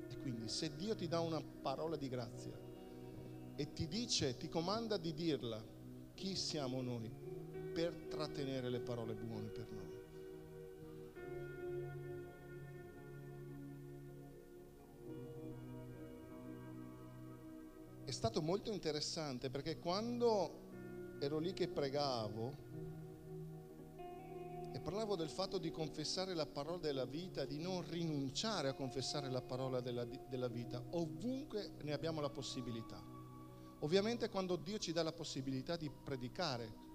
E 0.09 0.19
quindi 0.19 0.49
se 0.49 0.75
Dio 0.77 0.95
ti 0.95 1.09
dà 1.09 1.21
una 1.21 1.43
parola 1.43 1.97
di 1.97 2.09
grazia 2.09 2.59
e 3.55 3.73
ti 3.73 3.87
dice, 3.87 4.37
ti 4.37 4.49
comanda 4.49 4.97
di 4.97 5.13
dirla, 5.13 5.63
chi 6.15 6.35
siamo 6.37 6.81
noi? 6.81 7.11
Per 7.73 7.95
trattenere 8.09 8.69
le 8.69 8.81
parole 8.81 9.15
buone 9.15 9.49
per 9.49 9.67
noi. 9.71 10.01
È 18.05 18.11
stato 18.11 18.43
molto 18.43 18.71
interessante 18.71 19.49
perché 19.49 19.79
quando 19.79 21.17
ero 21.19 21.39
lì 21.39 21.55
che 21.55 21.69
pregavo 21.69 22.71
e 24.75 24.81
parlavo 24.81 25.17
del 25.17 25.31
fatto 25.31 25.57
di 25.57 25.71
confessare 25.71 26.35
la 26.35 26.45
parola 26.45 26.79
della 26.79 27.07
vita, 27.07 27.47
di 27.47 27.59
non 27.59 27.89
rinunciare 27.89 28.69
a 28.69 28.75
confessare 28.75 29.31
la 29.31 29.41
parola 29.41 29.81
della, 29.81 30.05
della 30.05 30.49
vita, 30.49 30.83
ovunque 30.91 31.73
ne 31.83 31.93
abbiamo 31.93 32.21
la 32.21 32.29
possibilità. 32.29 33.03
Ovviamente 33.81 34.29
quando 34.29 34.57
Dio 34.57 34.79
ci 34.79 34.93
dà 34.93 35.03
la 35.03 35.13
possibilità 35.13 35.77
di 35.77 35.91
predicare 35.91 36.91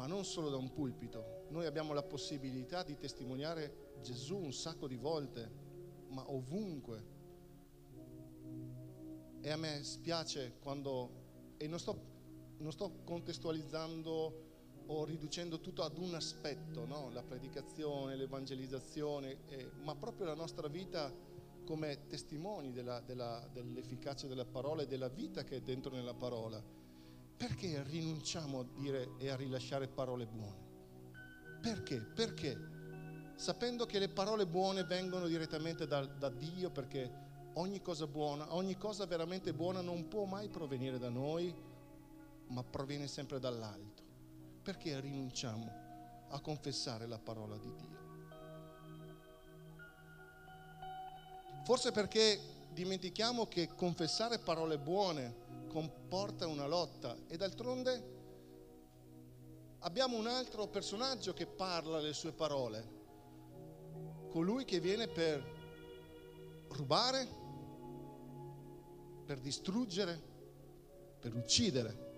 ma 0.00 0.06
non 0.06 0.24
solo 0.24 0.48
da 0.48 0.56
un 0.56 0.72
pulpito. 0.72 1.44
Noi 1.50 1.66
abbiamo 1.66 1.92
la 1.92 2.02
possibilità 2.02 2.82
di 2.82 2.96
testimoniare 2.96 3.98
Gesù 4.00 4.38
un 4.38 4.50
sacco 4.50 4.88
di 4.88 4.96
volte, 4.96 5.50
ma 6.08 6.24
ovunque. 6.30 7.04
E 9.42 9.50
a 9.50 9.58
me 9.58 9.84
spiace 9.84 10.54
quando, 10.62 11.54
e 11.58 11.66
non 11.66 11.78
sto, 11.78 12.00
non 12.60 12.72
sto 12.72 13.02
contestualizzando 13.04 14.48
o 14.86 15.04
riducendo 15.04 15.60
tutto 15.60 15.82
ad 15.82 15.98
un 15.98 16.14
aspetto, 16.14 16.86
no? 16.86 17.10
la 17.10 17.22
predicazione, 17.22 18.16
l'evangelizzazione, 18.16 19.40
eh, 19.48 19.70
ma 19.82 19.94
proprio 19.96 20.24
la 20.24 20.34
nostra 20.34 20.66
vita 20.68 21.12
come 21.66 22.06
testimoni 22.06 22.72
della, 22.72 23.00
della, 23.00 23.46
dell'efficacia 23.52 24.26
della 24.26 24.46
parola 24.46 24.80
e 24.80 24.86
della 24.86 25.08
vita 25.08 25.44
che 25.44 25.56
è 25.56 25.60
dentro 25.60 25.94
nella 25.94 26.14
parola 26.14 26.79
perché 27.40 27.82
rinunciamo 27.84 28.60
a 28.60 28.64
dire 28.76 29.12
e 29.16 29.30
a 29.30 29.34
rilasciare 29.34 29.88
parole 29.88 30.26
buone? 30.26 30.68
Perché? 31.62 31.96
Perché? 31.96 32.54
Sapendo 33.34 33.86
che 33.86 33.98
le 33.98 34.10
parole 34.10 34.46
buone 34.46 34.84
vengono 34.84 35.26
direttamente 35.26 35.86
da, 35.86 36.04
da 36.04 36.28
Dio, 36.28 36.68
perché 36.68 37.10
ogni 37.54 37.80
cosa 37.80 38.06
buona, 38.06 38.54
ogni 38.54 38.76
cosa 38.76 39.06
veramente 39.06 39.54
buona 39.54 39.80
non 39.80 40.06
può 40.06 40.26
mai 40.26 40.50
provenire 40.50 40.98
da 40.98 41.08
noi, 41.08 41.50
ma 42.48 42.62
proviene 42.62 43.08
sempre 43.08 43.38
dall'alto. 43.38 44.02
Perché 44.62 45.00
rinunciamo 45.00 45.72
a 46.28 46.40
confessare 46.40 47.06
la 47.06 47.18
parola 47.18 47.56
di 47.56 47.72
Dio? 47.74 47.98
Forse 51.64 51.90
perché 51.90 52.38
dimentichiamo 52.70 53.46
che 53.46 53.74
confessare 53.74 54.38
parole 54.40 54.76
buone 54.76 55.39
comporta 55.70 56.48
una 56.48 56.66
lotta 56.66 57.16
e 57.28 57.36
d'altronde 57.36 58.18
abbiamo 59.78 60.16
un 60.16 60.26
altro 60.26 60.66
personaggio 60.66 61.32
che 61.32 61.46
parla 61.46 62.00
le 62.00 62.12
sue 62.12 62.32
parole, 62.32 62.98
colui 64.30 64.64
che 64.64 64.80
viene 64.80 65.06
per 65.06 65.42
rubare, 66.70 67.26
per 69.24 69.38
distruggere, 69.38 70.20
per 71.20 71.34
uccidere 71.34 72.08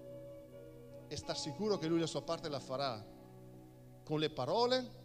e 1.08 1.16
sta 1.16 1.34
sicuro 1.34 1.76
che 1.76 1.88
lui 1.88 2.00
la 2.00 2.06
sua 2.06 2.22
parte 2.22 2.48
la 2.48 2.60
farà 2.60 3.04
con 4.02 4.18
le 4.18 4.30
parole, 4.30 5.00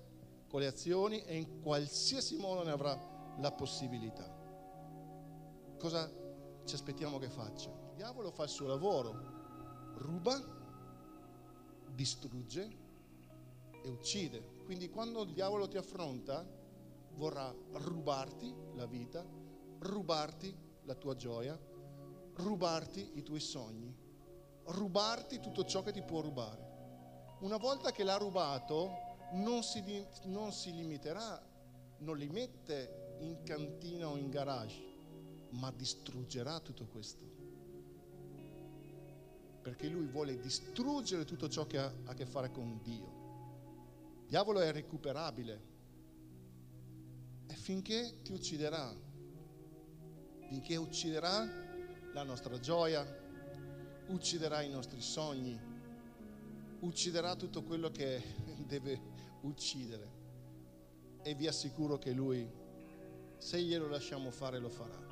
con 0.48 0.62
le 0.62 0.68
azioni 0.68 1.22
e 1.26 1.36
in 1.36 1.62
qualsiasi 1.62 2.38
modo 2.38 2.64
ne 2.64 2.72
avrà 2.72 2.98
la 3.40 3.52
possibilità. 3.52 4.36
Cosa 5.78 6.10
ci 6.64 6.74
aspettiamo 6.74 7.20
che 7.20 7.30
faccia? 7.30 7.77
Diavolo 7.98 8.30
fa 8.30 8.44
il 8.44 8.50
suo 8.50 8.68
lavoro, 8.68 9.96
ruba, 9.96 10.40
distrugge 11.96 12.78
e 13.82 13.90
uccide. 13.90 14.62
Quindi 14.66 14.92
quando 14.92 15.24
il 15.24 15.34
diavolo 15.34 15.68
ti 15.68 15.78
affronta, 15.78 16.48
vorrà 17.16 17.52
rubarti 17.72 18.54
la 18.76 18.86
vita, 18.86 19.26
rubarti 19.80 20.56
la 20.84 20.94
tua 20.94 21.16
gioia, 21.16 21.60
rubarti 22.36 23.14
i 23.16 23.24
tuoi 23.24 23.40
sogni, 23.40 23.92
rubarti 24.66 25.40
tutto 25.40 25.66
ciò 25.66 25.82
che 25.82 25.92
ti 25.92 26.04
può 26.04 26.22
rubare. 26.22 26.66
Una 27.40 27.58
volta 27.58 27.92
che 27.92 28.04
l'ha 28.04 28.18
rubato, 28.18 28.92
non 29.32 29.64
si, 29.64 30.06
non 30.26 30.52
si 30.52 30.72
limiterà, 30.72 31.44
non 32.00 32.16
li 32.16 32.30
mette 32.30 33.16
in 33.22 33.42
cantina 33.42 34.08
o 34.08 34.18
in 34.18 34.30
garage, 34.30 34.84
ma 35.54 35.72
distruggerà 35.72 36.60
tutto 36.60 36.86
questo 36.86 37.37
perché 39.68 39.90
lui 39.90 40.06
vuole 40.06 40.40
distruggere 40.40 41.26
tutto 41.26 41.50
ciò 41.50 41.68
che 41.68 41.78
ha 41.78 41.94
a 42.06 42.14
che 42.14 42.26
fare 42.26 42.52
con 42.52 42.80
Dio. 42.82 44.22
Il 44.22 44.30
diavolo 44.30 44.62
è 44.62 44.72
recuperabile 44.72 45.62
e 47.48 47.54
finché 47.54 48.22
ti 48.24 48.32
ucciderà, 48.32 48.96
finché 50.48 50.78
ucciderà 50.78 51.46
la 52.14 52.24
nostra 52.24 52.58
gioia, 52.62 53.06
ucciderà 54.08 54.62
i 54.62 54.70
nostri 54.70 55.02
sogni, 55.02 55.60
ucciderà 56.80 57.36
tutto 57.36 57.62
quello 57.64 57.92
che 57.92 58.24
deve 58.66 59.02
uccidere. 59.42 60.12
E 61.24 61.36
vi 61.36 61.46
assicuro 61.46 61.98
che 61.98 62.14
lui, 62.14 62.50
se 63.36 63.62
glielo 63.62 63.90
lasciamo 63.90 64.32
fare, 64.32 64.60
lo 64.60 64.70
farà. 64.70 65.06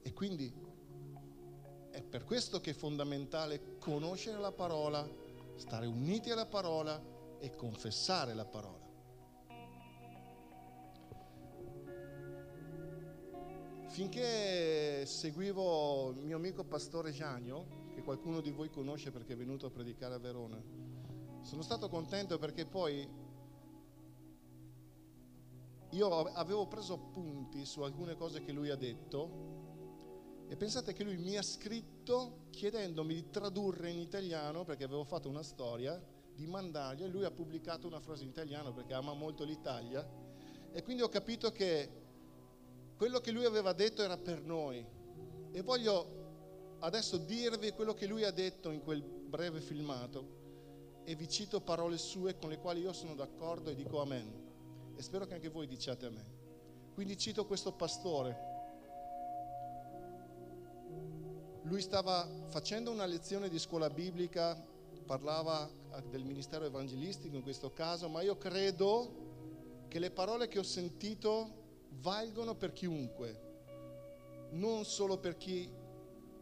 E 0.00 0.12
quindi 0.14 0.68
è 2.00 2.02
per 2.02 2.24
questo 2.24 2.60
che 2.60 2.70
è 2.70 2.74
fondamentale 2.74 3.76
conoscere 3.78 4.38
la 4.38 4.52
parola, 4.52 5.08
stare 5.56 5.86
uniti 5.86 6.30
alla 6.30 6.46
parola 6.46 7.00
e 7.38 7.54
confessare 7.54 8.34
la 8.34 8.44
parola. 8.44 8.80
finché 13.90 15.04
seguivo 15.04 16.12
il 16.12 16.24
mio 16.24 16.36
amico 16.36 16.64
pastore 16.64 17.10
Gianio, 17.10 17.88
che 17.92 18.02
qualcuno 18.02 18.40
di 18.40 18.50
voi 18.50 18.70
conosce 18.70 19.10
perché 19.10 19.32
è 19.32 19.36
venuto 19.36 19.66
a 19.66 19.70
predicare 19.70 20.14
a 20.14 20.18
Verona, 20.18 20.62
sono 21.42 21.60
stato 21.60 21.88
contento 21.88 22.38
perché 22.38 22.64
poi 22.64 23.06
io 25.90 26.22
avevo 26.22 26.66
preso 26.66 26.94
appunti 26.94 27.66
su 27.66 27.82
alcune 27.82 28.14
cose 28.14 28.42
che 28.42 28.52
lui 28.52 28.70
ha 28.70 28.76
detto 28.76 29.69
e 30.50 30.56
pensate 30.56 30.92
che 30.92 31.04
lui 31.04 31.16
mi 31.16 31.36
ha 31.36 31.42
scritto 31.42 32.46
chiedendomi 32.50 33.14
di 33.14 33.30
tradurre 33.30 33.88
in 33.88 34.00
italiano 34.00 34.64
perché 34.64 34.82
avevo 34.82 35.04
fatto 35.04 35.28
una 35.28 35.44
storia, 35.44 36.02
di 36.34 36.44
mandargli 36.44 37.04
e 37.04 37.06
lui 37.06 37.22
ha 37.22 37.30
pubblicato 37.30 37.86
una 37.86 38.00
frase 38.00 38.24
in 38.24 38.30
italiano 38.30 38.72
perché 38.72 38.92
ama 38.92 39.14
molto 39.14 39.44
l'Italia 39.44 40.04
e 40.72 40.82
quindi 40.82 41.02
ho 41.02 41.08
capito 41.08 41.52
che 41.52 41.88
quello 42.96 43.20
che 43.20 43.30
lui 43.30 43.44
aveva 43.44 43.72
detto 43.72 44.02
era 44.02 44.16
per 44.16 44.42
noi 44.42 44.84
e 45.52 45.62
voglio 45.62 46.78
adesso 46.80 47.16
dirvi 47.16 47.70
quello 47.70 47.94
che 47.94 48.06
lui 48.06 48.24
ha 48.24 48.32
detto 48.32 48.72
in 48.72 48.82
quel 48.82 49.02
breve 49.02 49.60
filmato 49.60 51.02
e 51.04 51.14
vi 51.14 51.28
cito 51.28 51.60
parole 51.60 51.96
sue 51.96 52.36
con 52.36 52.50
le 52.50 52.58
quali 52.58 52.80
io 52.80 52.92
sono 52.92 53.14
d'accordo 53.14 53.70
e 53.70 53.76
dico 53.76 54.00
amen 54.00 54.48
e 54.96 55.00
spero 55.00 55.26
che 55.26 55.34
anche 55.34 55.48
voi 55.48 55.68
diciate 55.68 56.06
a 56.06 56.10
me. 56.10 56.26
Quindi 56.92 57.16
cito 57.16 57.46
questo 57.46 57.72
pastore. 57.72 58.49
Lui 61.70 61.82
stava 61.82 62.28
facendo 62.48 62.90
una 62.90 63.04
lezione 63.04 63.48
di 63.48 63.60
scuola 63.60 63.88
biblica, 63.88 64.60
parlava 65.06 65.70
del 66.10 66.24
ministero 66.24 66.64
evangelistico 66.64 67.36
in 67.36 67.42
questo 67.42 67.72
caso, 67.72 68.08
ma 68.08 68.22
io 68.22 68.36
credo 68.36 69.84
che 69.86 70.00
le 70.00 70.10
parole 70.10 70.48
che 70.48 70.58
ho 70.58 70.64
sentito 70.64 71.86
valgono 72.00 72.56
per 72.56 72.72
chiunque, 72.72 74.48
non 74.50 74.84
solo 74.84 75.18
per 75.18 75.36
chi 75.36 75.72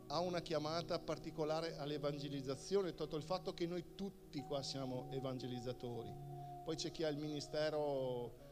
ha 0.06 0.18
una 0.20 0.40
chiamata 0.40 0.98
particolare 0.98 1.76
all'evangelizzazione, 1.76 2.94
tutto 2.94 3.16
il 3.16 3.22
fatto 3.22 3.52
che 3.52 3.66
noi 3.66 3.94
tutti 3.94 4.40
qua 4.40 4.62
siamo 4.62 5.08
evangelizzatori. 5.10 6.10
Poi 6.64 6.74
c'è 6.74 6.90
chi 6.90 7.04
ha 7.04 7.08
il 7.08 7.18
ministero 7.18 8.47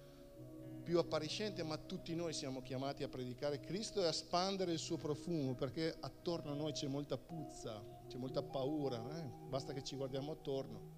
più 0.87 1.01
appariscente, 1.01 1.65
ma 1.65 1.77
tutti 1.79 2.15
noi 2.15 2.33
siamo 2.33 2.63
chiamati 2.63 3.03
a 3.03 3.09
predicare 3.09 3.59
Cristo 3.59 4.01
e 4.05 4.07
a 4.07 4.13
spandere 4.13 4.71
il 4.71 4.79
suo 4.79 4.97
profumo, 4.97 5.57
perché 5.57 5.93
attorno 5.99 6.53
a 6.53 6.55
noi 6.55 6.71
c'è 6.71 6.87
molta 6.87 7.19
puzza, 7.19 7.85
c'è 8.07 8.17
molta 8.19 8.41
paura, 8.41 9.03
eh? 9.19 9.29
basta 9.49 9.73
che 9.73 9.83
ci 9.83 9.97
guardiamo 9.97 10.31
attorno. 10.31 10.95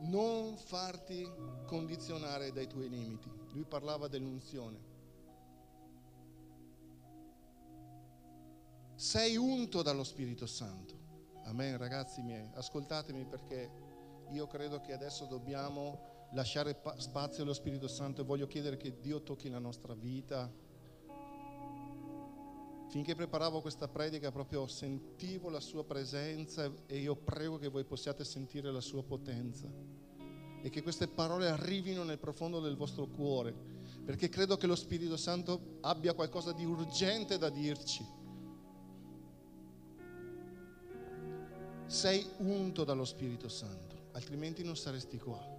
Non 0.00 0.56
farti 0.56 1.30
condizionare 1.64 2.50
dai 2.50 2.66
tuoi 2.66 2.88
limiti. 2.88 3.30
Lui 3.52 3.64
parlava 3.64 4.08
dell'unzione. 4.08 4.92
Sei 8.96 9.36
unto 9.36 9.82
dallo 9.82 10.02
Spirito 10.02 10.46
Santo. 10.46 10.98
Amen, 11.44 11.76
ragazzi 11.76 12.20
miei. 12.20 12.50
Ascoltatemi 12.54 13.24
perché 13.26 13.83
io 14.34 14.48
credo 14.48 14.80
che 14.80 14.92
adesso 14.92 15.26
dobbiamo 15.26 16.26
lasciare 16.32 16.76
spazio 16.96 17.44
allo 17.44 17.52
Spirito 17.52 17.86
Santo 17.86 18.20
e 18.20 18.24
voglio 18.24 18.48
chiedere 18.48 18.76
che 18.76 18.98
Dio 19.00 19.22
tocchi 19.22 19.48
la 19.48 19.60
nostra 19.60 19.94
vita. 19.94 20.50
Finché 22.88 23.14
preparavo 23.14 23.60
questa 23.60 23.86
predica 23.86 24.32
proprio 24.32 24.66
sentivo 24.66 25.50
la 25.50 25.60
sua 25.60 25.84
presenza 25.84 26.70
e 26.86 26.98
io 26.98 27.14
prego 27.14 27.58
che 27.58 27.68
voi 27.68 27.84
possiate 27.84 28.24
sentire 28.24 28.72
la 28.72 28.80
sua 28.80 29.04
potenza 29.04 29.68
e 30.62 30.68
che 30.68 30.82
queste 30.82 31.06
parole 31.06 31.48
arrivino 31.48 32.02
nel 32.02 32.18
profondo 32.18 32.58
del 32.58 32.76
vostro 32.76 33.06
cuore, 33.06 33.54
perché 34.04 34.28
credo 34.28 34.56
che 34.56 34.66
lo 34.66 34.74
Spirito 34.74 35.16
Santo 35.16 35.78
abbia 35.82 36.14
qualcosa 36.14 36.52
di 36.52 36.64
urgente 36.64 37.38
da 37.38 37.50
dirci. 37.50 38.04
Sei 41.86 42.26
unto 42.38 42.82
dallo 42.82 43.04
Spirito 43.04 43.48
Santo 43.48 43.93
altrimenti 44.14 44.62
non 44.62 44.76
saresti 44.76 45.18
qua. 45.18 45.52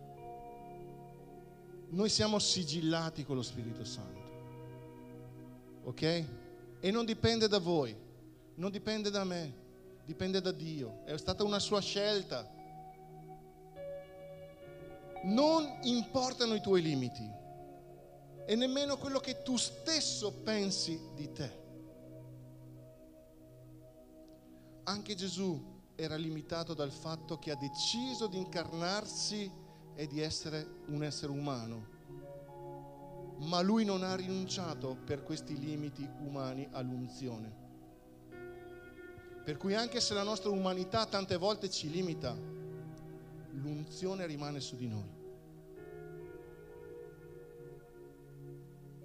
Noi 1.90 2.10
siamo 2.10 2.40
sigillati 2.40 3.24
con 3.24 3.36
lo 3.36 3.42
Spirito 3.42 3.86
Santo, 3.86 4.22
ok? 5.84 6.26
E 6.80 6.92
non 6.92 7.06
dipende 7.06 7.48
da 7.48 7.60
voi, 7.60 7.96
non 8.56 8.72
dipende 8.72 9.10
da 9.10 9.24
me, 9.24 9.54
dipende 10.04 10.42
da 10.42 10.52
Dio, 10.52 11.04
è 11.06 11.16
stata 11.18 11.44
una 11.44 11.60
sua 11.60 11.80
scelta. 11.80 12.52
Non 15.24 15.80
importano 15.84 16.54
i 16.54 16.62
tuoi 16.62 16.82
limiti 16.82 17.28
e 18.46 18.56
nemmeno 18.56 18.98
quello 18.98 19.20
che 19.20 19.42
tu 19.42 19.58
stesso 19.58 20.32
pensi 20.32 21.00
di 21.16 21.32
te. 21.32 21.64
Anche 24.84 25.16
Gesù 25.16 25.75
era 25.96 26.16
limitato 26.16 26.74
dal 26.74 26.92
fatto 26.92 27.40
che 27.40 27.52
ha 27.52 27.56
deciso 27.56 28.28
di 28.28 28.38
incarnarsi 28.38 29.50
e 29.96 30.08
di 30.08 30.20
essere 30.20 30.82
un 30.88 31.04
essere 31.04 31.32
umano. 31.32 31.94
Ma 33.38 33.62
lui 33.62 33.86
non 33.86 34.04
ha 34.04 34.16
rinunciato 34.16 34.98
per 35.06 35.24
questi 35.24 35.58
limiti 35.58 36.08
umani 36.20 36.68
all'unzione. 36.72 37.64
Per 39.44 39.58
cui 39.58 39.76
anche 39.76 40.00
se 40.02 40.14
la 40.14 40.24
nostra 40.24 40.50
umanità 40.50 41.06
tante 41.06 41.38
volte 41.38 41.70
ci 41.70 41.90
limita, 41.90 42.36
l'unzione 43.52 44.26
rimane 44.26 44.60
su 44.60 44.76
di 44.76 44.88
noi. 44.88 45.14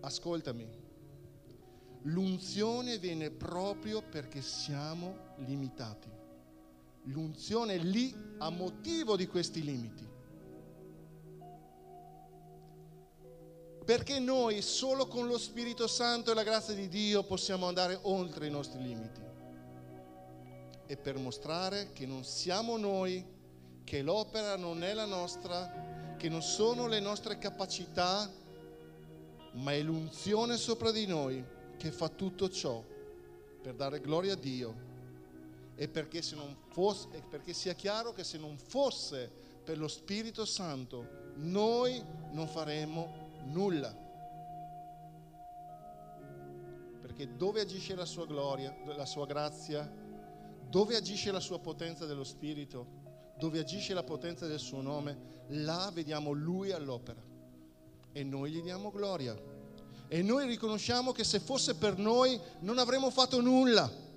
Ascoltami, 0.00 0.66
l'unzione 2.04 2.98
viene 2.98 3.30
proprio 3.30 4.02
perché 4.02 4.40
siamo 4.40 5.34
limitati. 5.44 6.19
L'unzione 7.04 7.76
lì 7.76 8.14
a 8.38 8.50
motivo 8.50 9.16
di 9.16 9.26
questi 9.26 9.62
limiti. 9.62 10.08
Perché 13.84 14.18
noi 14.18 14.62
solo 14.62 15.06
con 15.06 15.26
lo 15.26 15.38
Spirito 15.38 15.86
Santo 15.86 16.30
e 16.30 16.34
la 16.34 16.42
grazia 16.42 16.74
di 16.74 16.88
Dio 16.88 17.24
possiamo 17.24 17.66
andare 17.66 17.98
oltre 18.02 18.46
i 18.46 18.50
nostri 18.50 18.82
limiti. 18.82 19.20
E 20.86 20.96
per 20.96 21.16
mostrare 21.16 21.92
che 21.92 22.06
non 22.06 22.24
siamo 22.24 22.76
noi, 22.76 23.24
che 23.84 24.02
l'opera 24.02 24.56
non 24.56 24.84
è 24.84 24.92
la 24.92 25.06
nostra, 25.06 26.14
che 26.16 26.28
non 26.28 26.42
sono 26.42 26.86
le 26.86 27.00
nostre 27.00 27.38
capacità, 27.38 28.30
ma 29.52 29.72
è 29.72 29.80
l'unzione 29.82 30.56
sopra 30.56 30.92
di 30.92 31.06
noi 31.06 31.44
che 31.76 31.90
fa 31.90 32.08
tutto 32.08 32.48
ciò 32.48 32.84
per 33.60 33.74
dare 33.74 34.00
gloria 34.00 34.34
a 34.34 34.36
Dio 34.36 34.88
e 35.80 35.88
perché, 35.88 36.20
fosse, 36.68 37.08
e 37.10 37.22
perché 37.22 37.54
sia 37.54 37.72
chiaro 37.72 38.12
che 38.12 38.22
se 38.22 38.36
non 38.36 38.58
fosse 38.58 39.30
per 39.64 39.78
lo 39.78 39.88
Spirito 39.88 40.44
Santo 40.44 41.32
noi 41.36 42.04
non 42.32 42.46
faremmo 42.48 43.40
nulla. 43.44 43.90
Perché 47.00 47.34
dove 47.34 47.62
agisce 47.62 47.94
la 47.94 48.04
sua 48.04 48.26
gloria, 48.26 48.76
la 48.94 49.06
sua 49.06 49.24
grazia, 49.24 49.90
dove 50.68 50.96
agisce 50.96 51.30
la 51.30 51.40
sua 51.40 51.58
potenza 51.58 52.04
dello 52.04 52.24
Spirito, 52.24 53.32
dove 53.38 53.58
agisce 53.58 53.94
la 53.94 54.04
potenza 54.04 54.46
del 54.46 54.60
suo 54.60 54.82
nome, 54.82 55.44
là 55.46 55.90
vediamo 55.94 56.32
Lui 56.32 56.72
all'opera 56.72 57.22
e 58.12 58.22
noi 58.22 58.50
gli 58.50 58.60
diamo 58.60 58.90
gloria. 58.90 59.34
E 60.08 60.20
noi 60.20 60.46
riconosciamo 60.46 61.12
che 61.12 61.24
se 61.24 61.40
fosse 61.40 61.74
per 61.74 61.96
noi 61.96 62.38
non 62.58 62.76
avremmo 62.76 63.10
fatto 63.10 63.40
nulla 63.40 64.08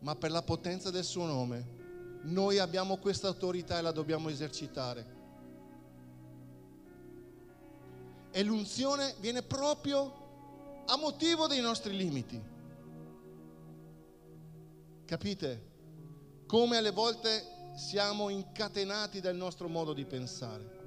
ma 0.00 0.16
per 0.16 0.30
la 0.30 0.42
potenza 0.42 0.90
del 0.90 1.04
suo 1.04 1.26
nome 1.26 1.78
noi 2.22 2.58
abbiamo 2.58 2.98
questa 2.98 3.28
autorità 3.28 3.78
e 3.78 3.82
la 3.82 3.92
dobbiamo 3.92 4.28
esercitare. 4.28 5.18
E 8.30 8.42
l'unzione 8.42 9.14
viene 9.20 9.42
proprio 9.42 10.82
a 10.86 10.96
motivo 10.96 11.46
dei 11.46 11.60
nostri 11.60 11.96
limiti. 11.96 12.40
Capite? 15.04 15.68
Come 16.46 16.76
alle 16.76 16.90
volte 16.90 17.72
siamo 17.74 18.28
incatenati 18.28 19.20
dal 19.20 19.36
nostro 19.36 19.68
modo 19.68 19.92
di 19.92 20.04
pensare. 20.04 20.78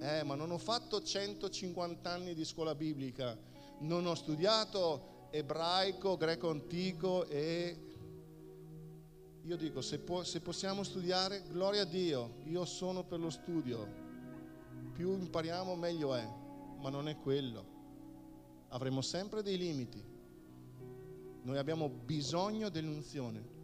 Eh, 0.00 0.22
ma 0.24 0.34
non 0.34 0.50
ho 0.50 0.58
fatto 0.58 1.02
150 1.02 2.10
anni 2.10 2.34
di 2.34 2.44
scuola 2.44 2.74
biblica, 2.74 3.36
non 3.80 4.06
ho 4.06 4.14
studiato 4.14 5.28
ebraico, 5.30 6.16
greco 6.16 6.50
antico 6.50 7.26
e 7.26 7.85
io 9.46 9.56
dico, 9.56 9.80
se, 9.80 10.00
può, 10.00 10.24
se 10.24 10.40
possiamo 10.40 10.82
studiare, 10.82 11.44
gloria 11.48 11.82
a 11.82 11.84
Dio, 11.84 12.38
io 12.46 12.64
sono 12.64 13.04
per 13.04 13.20
lo 13.20 13.30
studio. 13.30 14.04
Più 14.92 15.12
impariamo 15.12 15.76
meglio 15.76 16.16
è, 16.16 16.28
ma 16.80 16.90
non 16.90 17.06
è 17.06 17.16
quello. 17.16 17.74
Avremo 18.70 19.02
sempre 19.02 19.42
dei 19.42 19.56
limiti. 19.56 20.02
Noi 21.42 21.58
abbiamo 21.58 21.88
bisogno 21.88 22.70
dell'unzione. 22.70 23.54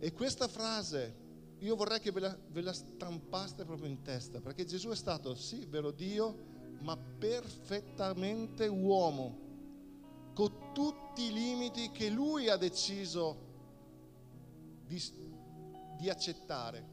E 0.00 0.12
questa 0.12 0.48
frase 0.48 1.22
io 1.58 1.76
vorrei 1.76 2.00
che 2.00 2.10
ve 2.10 2.20
la, 2.20 2.36
ve 2.48 2.60
la 2.60 2.72
stampaste 2.72 3.64
proprio 3.64 3.88
in 3.88 4.02
testa, 4.02 4.40
perché 4.40 4.64
Gesù 4.64 4.88
è 4.88 4.96
stato 4.96 5.36
sì 5.36 5.64
vero 5.64 5.92
Dio, 5.92 6.36
ma 6.80 6.96
perfettamente 6.96 8.66
uomo, 8.66 9.38
con 10.34 10.72
tutti 10.72 11.22
i 11.22 11.32
limiti 11.32 11.92
che 11.92 12.08
lui 12.08 12.48
ha 12.48 12.56
deciso 12.56 13.43
di, 14.86 15.02
di 15.96 16.08
accettare. 16.08 16.92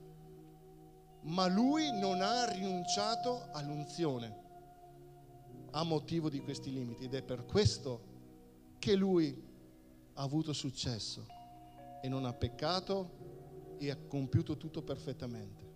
Ma 1.23 1.47
lui 1.47 1.91
non 1.99 2.21
ha 2.21 2.45
rinunciato 2.45 3.49
all'unzione 3.51 4.39
a 5.71 5.83
motivo 5.83 6.29
di 6.29 6.41
questi 6.41 6.71
limiti 6.71 7.05
ed 7.05 7.13
è 7.13 7.21
per 7.21 7.45
questo 7.45 8.09
che 8.79 8.95
lui 8.95 9.49
ha 10.13 10.21
avuto 10.21 10.53
successo 10.53 11.25
e 12.01 12.09
non 12.09 12.25
ha 12.25 12.33
peccato 12.33 13.75
e 13.77 13.89
ha 13.89 13.97
compiuto 13.97 14.57
tutto 14.57 14.81
perfettamente. 14.81 15.69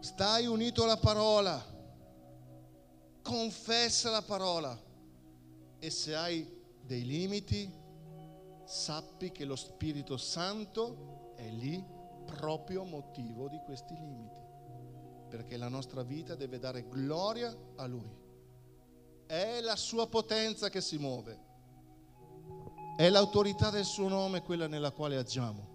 Stai 0.00 0.46
unito 0.46 0.84
alla 0.84 0.98
parola, 0.98 1.62
confessa 3.22 4.10
la 4.10 4.22
parola 4.22 4.85
e 5.86 5.90
se 5.90 6.16
hai 6.16 6.44
dei 6.82 7.06
limiti, 7.06 7.72
sappi 8.64 9.30
che 9.30 9.44
lo 9.44 9.54
Spirito 9.54 10.16
Santo 10.16 11.34
è 11.36 11.48
lì 11.48 11.80
proprio 12.24 12.82
motivo 12.82 13.48
di 13.48 13.60
questi 13.64 13.94
limiti, 13.94 14.40
perché 15.28 15.56
la 15.56 15.68
nostra 15.68 16.02
vita 16.02 16.34
deve 16.34 16.58
dare 16.58 16.88
gloria 16.88 17.56
a 17.76 17.86
Lui. 17.86 18.10
È 19.26 19.60
la 19.60 19.76
sua 19.76 20.08
potenza 20.08 20.70
che 20.70 20.80
si 20.80 20.98
muove, 20.98 21.38
è 22.96 23.08
l'autorità 23.08 23.70
del 23.70 23.84
suo 23.84 24.08
nome 24.08 24.42
quella 24.42 24.66
nella 24.66 24.90
quale 24.90 25.16
agiamo, 25.16 25.68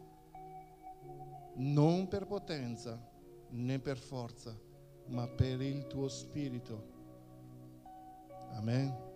non 1.56 2.10
per 2.10 2.26
potenza 2.26 3.00
né 3.52 3.80
per 3.80 3.98
forza, 3.98 4.54
ma 5.06 5.26
per 5.26 5.62
il 5.62 5.88
tuo 5.88 6.10
spirito. 6.10 6.90
Amen. 8.56 9.11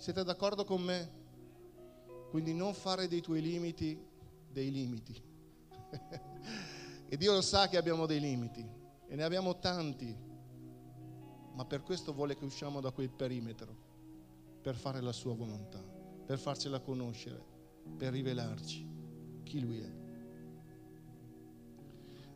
Siete 0.00 0.24
d'accordo 0.24 0.64
con 0.64 0.80
me? 0.80 1.10
Quindi 2.30 2.54
non 2.54 2.72
fare 2.72 3.06
dei 3.06 3.20
tuoi 3.20 3.42
limiti 3.42 4.02
dei 4.50 4.70
limiti. 4.70 5.14
e 7.06 7.16
Dio 7.18 7.34
lo 7.34 7.42
sa 7.42 7.68
che 7.68 7.76
abbiamo 7.76 8.06
dei 8.06 8.18
limiti 8.18 8.66
e 9.06 9.14
ne 9.14 9.22
abbiamo 9.22 9.58
tanti, 9.58 10.16
ma 11.52 11.66
per 11.66 11.82
questo 11.82 12.14
vuole 12.14 12.34
che 12.34 12.46
usciamo 12.46 12.80
da 12.80 12.92
quel 12.92 13.10
perimetro, 13.10 13.76
per 14.62 14.74
fare 14.74 15.02
la 15.02 15.12
sua 15.12 15.34
volontà, 15.34 15.82
per 16.24 16.38
farcela 16.38 16.80
conoscere, 16.80 17.44
per 17.98 18.12
rivelarci 18.12 18.88
chi 19.42 19.60
Lui 19.60 19.80
è. 19.80 19.98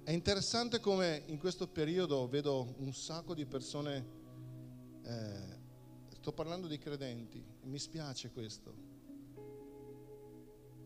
È 0.03 0.11
interessante 0.11 0.81
come 0.81 1.23
in 1.29 1.39
questo 1.39 1.67
periodo 1.67 2.29
vedo 2.29 2.75
un 2.81 2.93
sacco 2.93 3.33
di 3.33 3.47
persone, 3.47 4.07
eh, 5.03 5.63
sto 6.25 6.33
parlando 6.33 6.69
di 6.69 6.79
credenti, 6.79 7.45
mi 7.65 7.79
spiace 7.79 8.31
questo, 8.31 8.73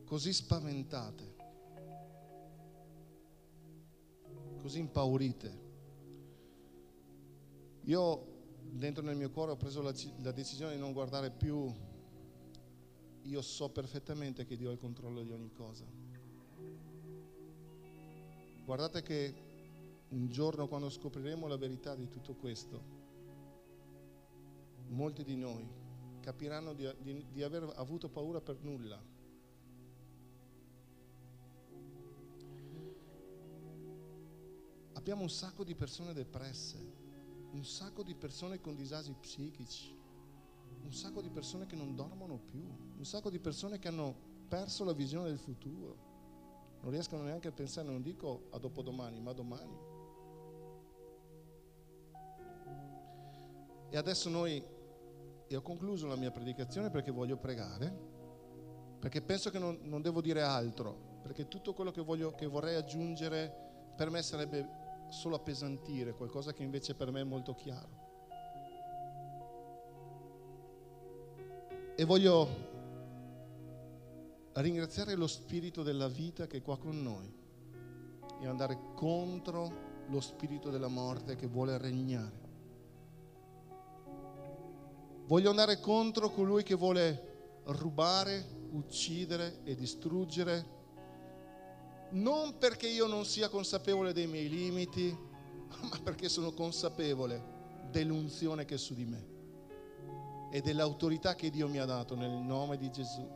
così 0.05 0.33
spaventate, 0.33 1.37
così 4.61 4.81
impaurite. 4.81 5.67
Io 7.83 8.27
dentro 8.63 9.05
nel 9.05 9.15
mio 9.15 9.31
cuore 9.31 9.53
ho 9.53 9.57
preso 9.57 9.81
la, 9.81 9.95
la 10.23 10.33
decisione 10.33 10.75
di 10.75 10.81
non 10.81 10.93
guardare 10.93 11.31
più, 11.31 11.73
io 13.23 13.41
so 13.41 13.69
perfettamente 13.69 14.45
che 14.45 14.57
Dio 14.57 14.71
ha 14.71 14.73
il 14.73 14.79
controllo 14.81 15.23
di 15.23 15.31
ogni 15.31 15.53
cosa. 15.53 15.85
Guardate 18.65 19.03
che 19.03 19.35
un 20.09 20.29
giorno 20.31 20.67
quando 20.67 20.91
scopriremo 20.91 21.47
la 21.47 21.57
verità 21.57 21.95
di 21.95 22.09
tutto 22.09 22.35
questo, 22.35 22.98
molti 24.89 25.25
di 25.25 25.37
noi 25.37 25.67
capiranno 26.21 26.75
di, 26.75 26.89
di, 27.01 27.27
di 27.31 27.43
aver 27.43 27.73
avuto 27.77 28.09
paura 28.09 28.41
per 28.41 28.59
nulla. 28.61 29.03
Abbiamo 34.93 35.23
un 35.23 35.31
sacco 35.31 35.65
di 35.65 35.75
persone 35.75 36.13
depresse, 36.13 36.77
un 37.53 37.65
sacco 37.65 38.03
di 38.03 38.15
persone 38.15 38.61
con 38.61 38.75
disagi 38.75 39.15
psichici, 39.15 39.97
un 40.83 40.93
sacco 40.93 41.23
di 41.23 41.31
persone 41.31 41.67
che 41.67 41.77
non 41.77 41.95
dormono 41.95 42.39
più, 42.39 42.63
un 42.97 43.05
sacco 43.05 43.31
di 43.31 43.39
persone 43.39 43.79
che 43.79 43.89
hanno 43.89 44.15
perso 44.49 44.85
la 44.85 44.93
visione 44.93 45.29
del 45.29 45.39
futuro 45.39 46.07
non 46.81 46.91
riescono 46.93 47.23
neanche 47.23 47.49
a 47.49 47.53
pensare, 47.53 47.89
non 47.89 48.03
dico 48.03 48.49
a 48.51 48.59
dopodomani, 48.59 49.21
ma 49.21 49.31
a 49.31 49.35
domani. 49.35 49.79
E 53.91 53.97
adesso 53.97 54.29
noi, 54.29 54.63
e 55.49 55.57
ho 55.57 55.63
concluso 55.63 56.07
la 56.07 56.17
mia 56.17 56.31
predicazione 56.31 56.91
perché 56.91 57.11
voglio 57.11 57.39
pregare, 57.39 57.93
perché 58.99 59.23
penso 59.23 59.51
che 59.51 59.59
non, 59.59 59.79
non 59.83 60.03
devo 60.03 60.21
dire 60.21 60.43
altro, 60.43 61.19
perché 61.23 61.49
tutto 61.49 61.73
quello 61.73 61.91
che, 61.91 62.03
voglio, 62.03 62.33
che 62.35 62.47
vorrei 62.47 62.77
aggiungere 62.77 63.67
per 63.97 64.11
me 64.11 64.23
sarebbe 64.23 64.87
solo 65.09 65.37
appesantire 65.37 66.13
qualcosa 66.13 66.53
che 66.53 66.63
invece 66.63 66.95
per 66.95 67.11
me 67.11 67.23
è 67.23 67.25
molto 67.25 67.55
chiaro. 67.55 68.07
E 71.97 72.05
voglio 72.05 72.67
ringraziare 74.53 75.15
lo 75.15 75.27
spirito 75.27 75.83
della 75.83 76.09
vita 76.09 76.47
che 76.47 76.59
è 76.59 76.63
qua 76.63 76.79
con 76.79 77.01
noi 77.03 77.33
e 78.41 78.47
andare 78.47 78.79
contro 78.95 79.87
lo 80.09 80.21
spirito 80.21 80.71
della 80.71 80.89
morte 80.89 81.37
che 81.37 81.47
vuole 81.47 81.77
regnare. 81.79 82.48
Voglio 85.29 85.51
andare 85.51 85.79
contro 85.79 86.31
colui 86.31 86.63
che 86.63 86.75
vuole 86.75 87.61
rubare, 87.65 88.43
uccidere 88.71 89.61
e 89.63 89.75
distruggere, 89.75 90.77
non 92.13 92.57
perché 92.57 92.89
io 92.89 93.07
non 93.07 93.27
sia 93.27 93.51
consapevole 93.51 94.15
dei 94.15 94.27
miei 94.27 94.49
limiti, 94.49 95.11
ma 95.83 96.01
perché 96.03 96.31
sono 96.31 96.53
consapevole 96.53 97.57
dell'unzione 97.91 98.65
che 98.65 98.77
è 98.77 98.79
su 98.79 98.95
di 98.95 99.05
me 99.05 99.37
e 100.51 100.63
dell'autorità 100.63 101.35
che 101.35 101.51
Dio 101.51 101.69
mi 101.69 101.79
ha 101.79 101.85
dato 101.85 102.15
nel 102.17 102.31
nome 102.31 102.79
di 102.79 102.91
Gesù. 102.91 103.29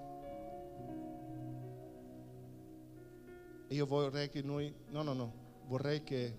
E 3.68 3.74
io 3.74 3.84
vorrei 3.84 4.30
che 4.30 4.40
noi, 4.40 4.74
no, 4.88 5.02
no, 5.02 5.12
no, 5.12 5.32
vorrei 5.66 6.02
che, 6.02 6.34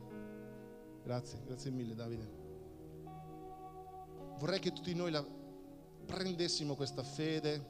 grazie, 1.03 1.43
grazie 1.45 1.69
mille 1.69 1.93
Davide, 1.93 2.41
vorrei 4.39 4.57
che 4.57 4.71
tutti 4.71 4.95
noi 4.95 5.11
la, 5.11 5.23
prendessimo 6.05 6.75
questa 6.75 7.03
fede, 7.03 7.61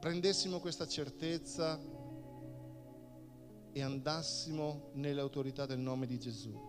prendessimo 0.00 0.60
questa 0.60 0.86
certezza 0.86 1.78
e 3.72 3.82
andassimo 3.82 4.90
nell'autorità 4.94 5.66
del 5.66 5.78
nome 5.78 6.06
di 6.06 6.18
Gesù. 6.18 6.68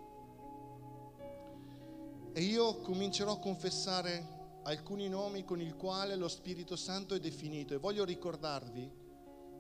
E 2.34 2.42
io 2.42 2.80
comincerò 2.80 3.34
a 3.34 3.40
confessare 3.40 4.40
alcuni 4.64 5.10
nomi 5.10 5.44
con 5.44 5.60
i 5.60 5.72
quali 5.72 6.16
lo 6.16 6.28
Spirito 6.28 6.76
Santo 6.76 7.16
è 7.16 7.20
definito 7.20 7.74
e 7.74 7.78
voglio 7.78 8.06
ricordarvi 8.06 8.90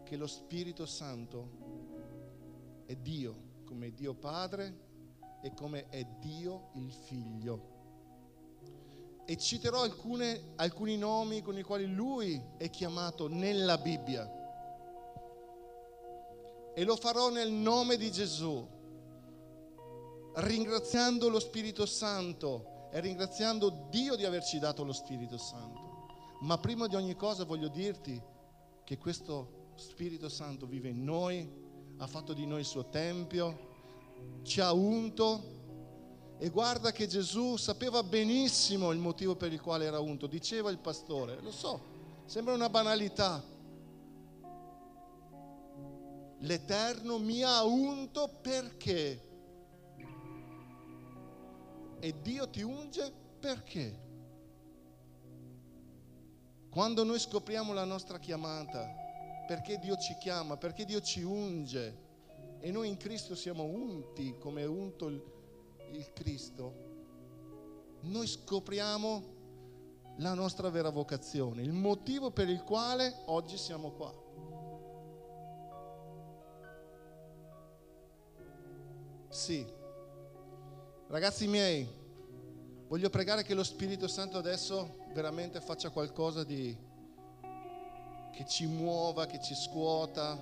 che 0.04 0.16
lo 0.16 0.28
Spirito 0.28 0.86
Santo 0.86 2.84
è 2.86 2.96
Dio, 2.96 3.64
come 3.66 3.94
Dio 3.94 4.14
Padre 4.14 4.90
e 5.42 5.54
come 5.54 5.90
è 5.90 6.06
Dio 6.20 6.70
il 6.76 6.92
Figlio. 6.92 7.81
E 9.32 9.38
citerò 9.38 9.84
alcune, 9.84 10.52
alcuni 10.58 10.98
nomi 10.98 11.42
con 11.42 11.58
i 11.58 11.64
quali 11.64 11.86
lui 11.86 12.44
è 12.58 12.70
chiamato 12.70 13.30
nella 13.30 13.78
Bibbia. 13.78 14.30
E 16.76 16.84
lo 16.84 16.98
farò 16.98 17.30
nel 17.30 17.50
nome 17.50 17.96
di 17.96 18.12
Gesù, 18.12 18.68
ringraziando 20.36 21.30
lo 21.30 21.40
Spirito 21.40 21.86
Santo 21.86 22.90
e 22.92 23.00
ringraziando 23.00 23.88
Dio 23.90 24.18
di 24.18 24.26
averci 24.26 24.60
dato 24.60 24.84
lo 24.84 24.92
Spirito 24.92 25.38
Santo. 25.38 26.08
Ma 26.42 26.58
prima 26.58 26.88
di 26.88 26.96
ogni 26.96 27.16
cosa 27.16 27.46
voglio 27.46 27.70
dirti 27.70 28.22
che 28.84 28.98
questo 28.98 29.70
Spirito 29.76 30.28
Santo 30.28 30.66
vive 30.66 30.90
in 30.90 31.06
noi 31.06 31.50
ha 32.00 32.08
fatto 32.08 32.34
di 32.34 32.46
noi 32.46 32.60
il 32.60 32.66
suo 32.66 32.90
tempio, 32.90 33.70
ci 34.44 34.60
ha 34.60 34.74
unto 34.74 35.61
e 36.44 36.50
guarda 36.50 36.92
che 36.92 37.06
Gesù 37.06 37.56
sapeva 37.56 38.02
benissimo 38.02 38.92
il 38.92 38.98
motivo 38.98 39.36
per 39.36 39.54
il 39.54 39.62
quale 39.62 39.86
era 39.86 40.00
unto, 40.00 40.26
diceva 40.26 40.72
il 40.72 40.80
pastore, 40.80 41.40
lo 41.40 41.52
so, 41.52 41.80
sembra 42.26 42.56
una 42.56 42.68
banalità. 42.68 43.44
L'Eterno 46.40 47.20
mi 47.20 47.44
ha 47.44 47.64
unto 47.64 48.28
perché? 48.42 49.30
E 52.00 52.22
Dio 52.24 52.50
ti 52.50 52.64
unge 52.64 53.14
perché? 53.40 54.02
Quando 56.72 57.04
noi 57.04 57.20
scopriamo 57.20 57.72
la 57.72 57.86
nostra 57.86 58.18
chiamata, 58.18 58.90
perché 59.46 59.78
Dio 59.78 59.96
ci 59.98 60.18
chiama, 60.20 60.58
perché 60.58 60.86
Dio 60.86 61.02
ci 61.02 61.22
unge. 61.22 62.10
e 62.62 62.72
noi 62.72 62.88
in 62.88 62.98
Cristo 62.98 63.36
siamo 63.36 63.64
unti 63.64 64.36
come 64.40 64.62
è 64.62 64.68
unto 64.68 65.08
il, 65.08 65.40
il 65.92 66.12
Cristo, 66.14 66.90
noi 68.02 68.28
scopriamo 68.28 69.40
la 70.18 70.34
nostra 70.34 70.70
vera 70.70 70.90
vocazione, 70.90 71.62
il 71.62 71.72
motivo 71.72 72.32
per 72.32 72.50
il 72.50 72.64
quale 72.64 73.24
oggi 73.26 73.58
siamo 73.58 73.92
qua. 73.92 74.14
Sì, 79.30 79.66
ragazzi 81.08 81.48
miei, 81.48 81.88
voglio 82.88 83.10
pregare 83.10 83.44
che 83.44 83.54
lo 83.54 83.64
Spirito 83.64 84.08
Santo 84.08 84.38
adesso 84.38 85.06
veramente 85.14 85.62
faccia 85.62 85.90
qualcosa 85.90 86.44
di 86.44 86.90
che 88.32 88.46
ci 88.46 88.66
muova, 88.66 89.26
che 89.26 89.42
ci 89.42 89.56
scuota. 89.56 90.38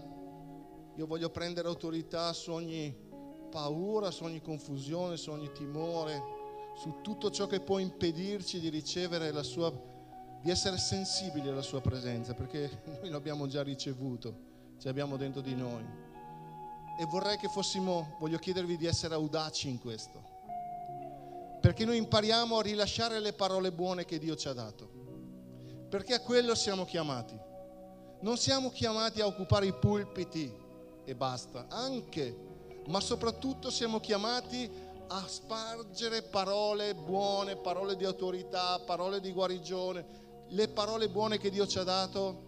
Io 0.96 1.06
voglio 1.06 1.30
prendere 1.30 1.68
autorità 1.68 2.34
su 2.34 2.52
ogni 2.52 3.09
paura, 3.50 4.12
su 4.12 4.24
ogni 4.24 4.42
confusione, 4.42 5.18
su 5.18 5.32
ogni 5.32 5.52
timore, 5.52 6.38
su 6.78 7.02
tutto 7.02 7.30
ciò 7.30 7.48
che 7.48 7.60
può 7.60 7.78
impedirci 7.80 8.60
di 8.60 8.70
ricevere 8.70 9.32
la 9.32 9.44
sua, 9.44 9.70
di 10.42 10.50
essere 10.50 10.78
sensibili 10.78 11.50
alla 11.50 11.62
sua 11.62 11.82
presenza, 11.82 12.34
perché 12.34 12.84
noi 13.02 13.10
l'abbiamo 13.10 13.48
già 13.48 13.62
ricevuto, 13.62 14.34
ce 14.78 14.88
l'abbiamo 14.88 15.18
dentro 15.18 15.42
di 15.42 15.56
noi. 15.56 15.84
E 16.98 17.06
vorrei 17.06 17.38
che 17.38 17.48
fossimo, 17.50 18.16
voglio 18.20 18.38
chiedervi 18.38 18.78
di 18.78 18.86
essere 18.86 19.16
audaci 19.16 19.70
in 19.70 19.80
questo, 19.80 20.22
perché 21.60 21.84
noi 21.84 21.98
impariamo 21.98 22.58
a 22.58 22.62
rilasciare 22.62 23.20
le 23.20 23.34
parole 23.34 23.72
buone 23.72 24.06
che 24.06 24.18
Dio 24.18 24.36
ci 24.36 24.48
ha 24.48 24.54
dato, 24.54 24.90
perché 25.90 26.14
a 26.14 26.22
quello 26.22 26.56
siamo 26.56 26.86
chiamati. 26.86 27.48
Non 28.22 28.38
siamo 28.38 28.70
chiamati 28.70 29.22
a 29.22 29.26
occupare 29.26 29.66
i 29.66 29.74
pulpiti 29.74 30.54
e 31.06 31.16
basta, 31.16 31.68
anche, 31.70 32.49
ma 32.90 33.00
soprattutto 33.00 33.70
siamo 33.70 34.00
chiamati 34.00 34.70
a 35.08 35.28
spargere 35.28 36.24
parole 36.24 36.96
buone, 36.96 37.56
parole 37.56 37.96
di 37.96 38.04
autorità, 38.04 38.80
parole 38.80 39.20
di 39.20 39.32
guarigione, 39.32 40.06
le 40.50 40.68
parole 40.70 41.08
buone 41.08 41.38
che 41.38 41.52
Dio 41.52 41.68
ci 41.68 41.78
ha 41.78 41.84
dato, 41.84 42.48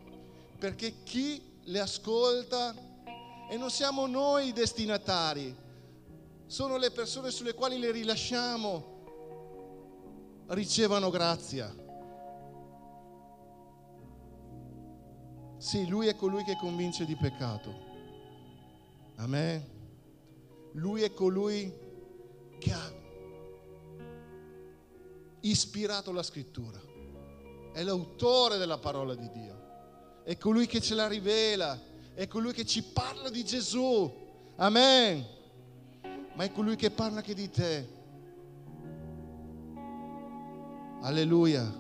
perché 0.58 1.04
chi 1.04 1.60
le 1.65 1.80
ascolta 1.80 2.73
e 3.49 3.58
non 3.58 3.69
siamo 3.69 4.08
noi 4.08 4.47
i 4.47 4.54
destinatari, 4.54 5.56
sono 6.47 6.77
le 6.77 6.89
persone 6.89 7.30
sulle 7.30 7.54
quali 7.54 7.77
le 7.77 7.91
rilasciamo, 7.91 8.86
ricevano 10.47 11.12
grazia. 11.12 11.73
Sì, 15.58 15.88
lui 15.88 16.08
è 16.08 16.15
colui 16.15 16.43
che 16.43 16.58
convince 16.58 17.06
di 17.06 17.15
peccato. 17.15 17.89
Amen. 19.17 19.70
Lui 20.73 21.01
è 21.01 21.13
colui 21.13 21.73
che 22.60 22.71
ha 22.73 22.93
ispirato 25.41 26.12
la 26.12 26.23
scrittura. 26.23 26.79
È 27.73 27.84
l'autore 27.84 28.57
della 28.57 28.77
parola 28.77 29.15
di 29.15 29.29
Dio. 29.31 29.60
È 30.23 30.38
colui 30.38 30.67
che 30.67 30.81
ce 30.81 30.95
la 30.95 31.07
rivela 31.07 31.89
è 32.13 32.27
colui 32.27 32.53
che 32.53 32.65
ci 32.65 32.84
parla 32.84 33.29
di 33.29 33.43
Gesù. 33.43 34.12
Amen. 34.57 35.25
Ma 36.34 36.43
è 36.43 36.51
colui 36.51 36.75
che 36.75 36.91
parla 36.91 37.17
anche 37.17 37.34
di 37.34 37.49
te. 37.49 37.99
Alleluia. 41.01 41.79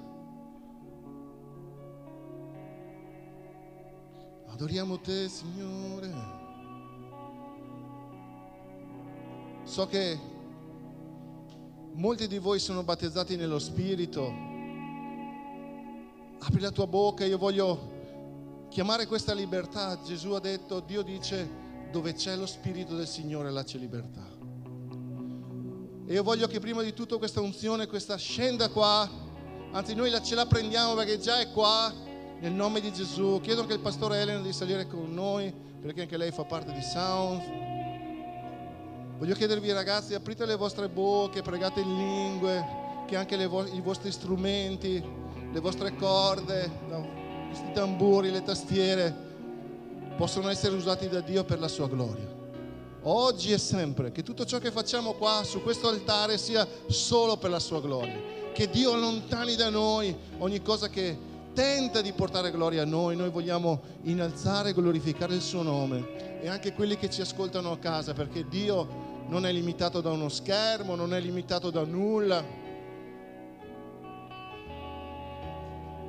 Adoriamo 4.47 4.99
te, 4.99 5.29
Signore. 5.29 6.40
So 9.71 9.87
che 9.87 10.19
molti 11.93 12.27
di 12.27 12.39
voi 12.39 12.59
sono 12.59 12.83
battezzati 12.83 13.37
nello 13.37 13.57
Spirito. 13.57 14.27
Apri 16.39 16.59
la 16.59 16.71
tua 16.71 16.87
bocca, 16.87 17.23
io 17.23 17.37
voglio 17.37 18.67
chiamare 18.67 19.05
questa 19.05 19.33
libertà, 19.33 19.97
Gesù 20.01 20.31
ha 20.31 20.41
detto, 20.41 20.81
Dio 20.81 21.03
dice, 21.03 21.49
dove 21.89 22.11
c'è 22.11 22.35
lo 22.35 22.47
Spirito 22.47 22.97
del 22.97 23.07
Signore 23.07 23.49
là 23.49 23.63
c'è 23.63 23.77
libertà. 23.77 24.27
E 26.05 26.11
io 26.11 26.21
voglio 26.21 26.47
che 26.47 26.59
prima 26.59 26.81
di 26.81 26.91
tutto 26.91 27.17
questa 27.17 27.39
unzione, 27.39 27.87
questa 27.87 28.17
scenda 28.17 28.67
qua, 28.67 29.09
anzi 29.71 29.95
noi 29.95 30.11
ce 30.21 30.35
la 30.35 30.47
prendiamo 30.47 30.95
perché 30.95 31.17
già 31.17 31.39
è 31.39 31.49
qua, 31.49 31.93
nel 32.41 32.51
nome 32.51 32.81
di 32.81 32.91
Gesù. 32.91 33.39
Chiedo 33.41 33.61
anche 33.61 33.75
il 33.75 33.79
pastore 33.79 34.19
Elena 34.19 34.41
di 34.41 34.51
salire 34.51 34.85
con 34.85 35.13
noi, 35.13 35.49
perché 35.81 36.01
anche 36.01 36.17
lei 36.17 36.31
fa 36.31 36.43
parte 36.43 36.73
di 36.73 36.81
Sound. 36.81 37.70
Voglio 39.21 39.35
chiedervi 39.35 39.71
ragazzi, 39.71 40.15
aprite 40.15 40.47
le 40.47 40.55
vostre 40.55 40.89
bocche, 40.89 41.43
pregate 41.43 41.81
in 41.81 41.95
lingue, 41.95 42.65
che 43.05 43.15
anche 43.15 43.45
vo- 43.45 43.67
i 43.67 43.79
vostri 43.79 44.11
strumenti, 44.11 44.99
le 45.53 45.59
vostre 45.59 45.95
corde, 45.95 46.67
questi 47.45 47.71
tamburi, 47.71 48.31
le 48.31 48.41
tastiere 48.41 49.15
possono 50.17 50.49
essere 50.49 50.75
usati 50.75 51.07
da 51.07 51.19
Dio 51.19 51.43
per 51.43 51.59
la 51.59 51.67
sua 51.67 51.87
gloria. 51.87 52.27
Oggi 53.03 53.51
e 53.51 53.59
sempre, 53.59 54.11
che 54.11 54.23
tutto 54.23 54.43
ciò 54.43 54.57
che 54.57 54.71
facciamo 54.71 55.13
qua 55.13 55.43
su 55.43 55.61
questo 55.61 55.87
altare 55.87 56.39
sia 56.39 56.67
solo 56.87 57.37
per 57.37 57.51
la 57.51 57.59
sua 57.59 57.79
gloria. 57.79 58.19
Che 58.51 58.69
Dio 58.71 58.93
allontani 58.93 59.55
da 59.55 59.69
noi 59.69 60.17
ogni 60.39 60.63
cosa 60.63 60.89
che 60.89 61.15
tenta 61.53 62.01
di 62.01 62.11
portare 62.13 62.49
gloria 62.49 62.81
a 62.81 62.85
noi. 62.85 63.15
Noi 63.15 63.29
vogliamo 63.29 63.81
innalzare 64.03 64.69
e 64.69 64.73
glorificare 64.73 65.35
il 65.35 65.41
suo 65.41 65.61
nome 65.61 66.39
e 66.41 66.47
anche 66.47 66.73
quelli 66.73 66.97
che 66.97 67.09
ci 67.09 67.21
ascoltano 67.21 67.71
a 67.71 67.77
casa, 67.77 68.13
perché 68.13 68.47
Dio 68.47 69.00
non 69.31 69.45
è 69.45 69.51
limitato 69.51 69.99
da 69.99 70.11
uno 70.11 70.29
schermo, 70.29 70.95
non 70.95 71.13
è 71.13 71.19
limitato 71.19 71.71
da 71.71 71.83
nulla 71.83 72.61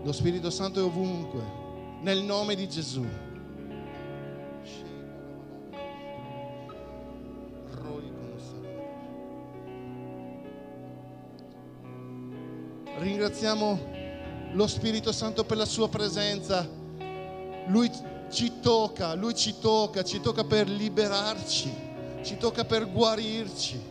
Lo 0.04 0.10
Spirito 0.10 0.50
Santo 0.50 0.80
è 0.80 0.82
ovunque, 0.82 1.40
nel 2.00 2.22
nome 2.24 2.56
di 2.56 2.68
Gesù. 2.68 3.06
Ringraziamo 12.98 13.90
lo 14.54 14.66
Spirito 14.66 15.12
Santo 15.12 15.44
per 15.44 15.56
la 15.56 15.64
sua 15.64 15.88
presenza. 15.88 16.68
Lui 17.68 17.88
ci 18.28 18.60
tocca, 18.60 19.14
lui 19.14 19.36
ci 19.36 19.54
tocca, 19.60 20.02
ci 20.02 20.20
tocca 20.20 20.42
per 20.42 20.68
liberarci, 20.68 21.91
ci 22.22 22.36
tocca 22.36 22.64
per 22.64 22.90
guarirci. 22.90 23.90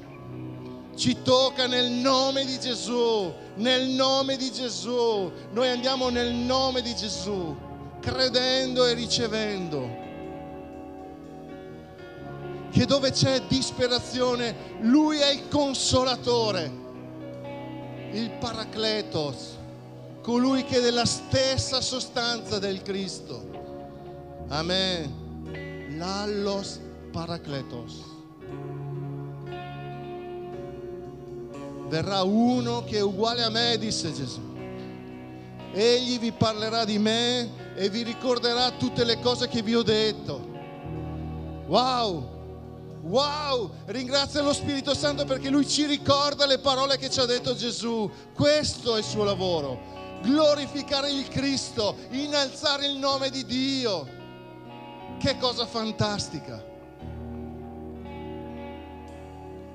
Ci 0.95 1.21
tocca 1.21 1.67
nel 1.67 1.89
nome 1.89 2.45
di 2.45 2.59
Gesù, 2.59 3.33
nel 3.55 3.87
nome 3.87 4.37
di 4.37 4.51
Gesù. 4.51 5.31
Noi 5.51 5.69
andiamo 5.69 6.09
nel 6.09 6.33
nome 6.33 6.81
di 6.81 6.93
Gesù, 6.95 7.55
credendo 7.99 8.85
e 8.85 8.93
ricevendo. 8.93 9.99
Che 12.71 12.85
dove 12.85 13.11
c'è 13.11 13.41
disperazione, 13.47 14.77
Lui 14.81 15.17
è 15.17 15.31
il 15.31 15.47
consolatore, 15.47 16.71
il 18.11 18.31
paracletos, 18.31 19.57
colui 20.21 20.63
che 20.63 20.77
è 20.77 20.81
della 20.81 21.05
stessa 21.05 21.81
sostanza 21.81 22.59
del 22.59 22.81
Cristo. 22.81 23.49
Amen. 24.49 25.97
L'allos 25.97 26.79
paracletos. 27.11 28.10
Verrà 31.91 32.21
uno 32.21 32.85
che 32.85 32.99
è 32.99 33.01
uguale 33.01 33.43
a 33.43 33.49
me, 33.49 33.77
disse 33.77 34.13
Gesù. 34.13 34.39
Egli 35.73 36.19
vi 36.19 36.31
parlerà 36.31 36.85
di 36.85 36.97
me 36.97 37.75
e 37.75 37.89
vi 37.89 38.03
ricorderà 38.03 38.71
tutte 38.71 39.03
le 39.03 39.19
cose 39.19 39.49
che 39.49 39.61
vi 39.61 39.75
ho 39.75 39.83
detto. 39.83 40.39
Wow! 41.67 42.29
Wow! 43.01 43.71
Ringrazia 43.87 44.41
lo 44.41 44.53
Spirito 44.53 44.93
Santo 44.93 45.25
perché 45.25 45.49
lui 45.49 45.67
ci 45.67 45.85
ricorda 45.85 46.45
le 46.45 46.59
parole 46.59 46.97
che 46.97 47.09
ci 47.09 47.19
ha 47.19 47.25
detto 47.25 47.55
Gesù. 47.55 48.09
Questo 48.33 48.95
è 48.95 48.99
il 48.99 49.03
suo 49.03 49.25
lavoro. 49.25 49.89
Glorificare 50.21 51.11
il 51.11 51.27
Cristo, 51.27 51.97
innalzare 52.11 52.85
il 52.85 52.95
nome 52.95 53.29
di 53.29 53.45
Dio. 53.45 54.07
Che 55.19 55.37
cosa 55.37 55.65
fantastica. 55.65 56.63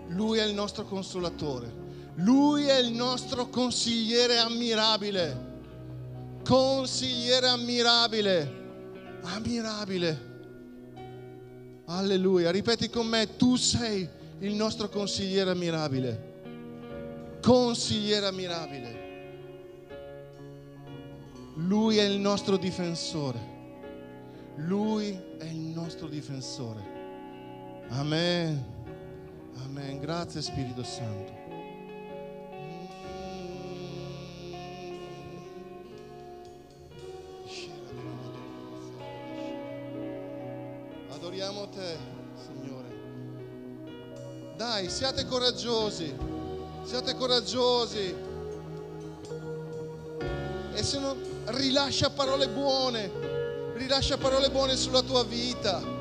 Lui 0.08 0.38
è 0.38 0.44
il 0.44 0.54
nostro 0.54 0.84
consolatore. 0.84 1.84
Lui 2.16 2.64
è 2.64 2.78
il 2.78 2.92
nostro 2.92 3.48
consigliere 3.48 4.38
ammirabile. 4.38 5.44
Consigliere 6.44 7.48
ammirabile. 7.48 8.64
Ammirabile. 9.22 10.34
Alleluia. 11.86 12.50
Ripeti 12.50 12.88
con 12.88 13.06
me, 13.06 13.36
tu 13.36 13.56
sei 13.56 14.08
il 14.40 14.54
nostro 14.54 14.88
consigliere 14.88 15.50
ammirabile. 15.50 16.34
Consigliere 17.42 18.26
ammirabile. 18.26 19.04
Lui 21.56 21.98
è 21.98 22.04
il 22.04 22.18
nostro 22.18 22.56
difensore. 22.56 23.54
Lui 24.56 25.18
è 25.38 25.44
il 25.44 25.56
nostro 25.56 26.08
difensore. 26.08 26.94
Amen. 27.88 28.64
Amen. 29.64 29.98
Grazie 30.00 30.40
Spirito 30.40 30.82
Santo. 30.82 31.45
Adoriamo 41.36 41.68
te, 41.68 41.98
Signore. 42.46 42.88
Dai, 44.56 44.88
siate 44.88 45.26
coraggiosi. 45.26 46.16
Siate 46.82 47.14
coraggiosi. 47.14 48.14
E 50.72 50.82
se 50.82 50.98
non 50.98 51.14
rilascia 51.48 52.08
parole 52.08 52.48
buone, 52.48 53.10
rilascia 53.74 54.16
parole 54.16 54.48
buone 54.48 54.76
sulla 54.76 55.02
tua 55.02 55.24
vita. 55.24 55.95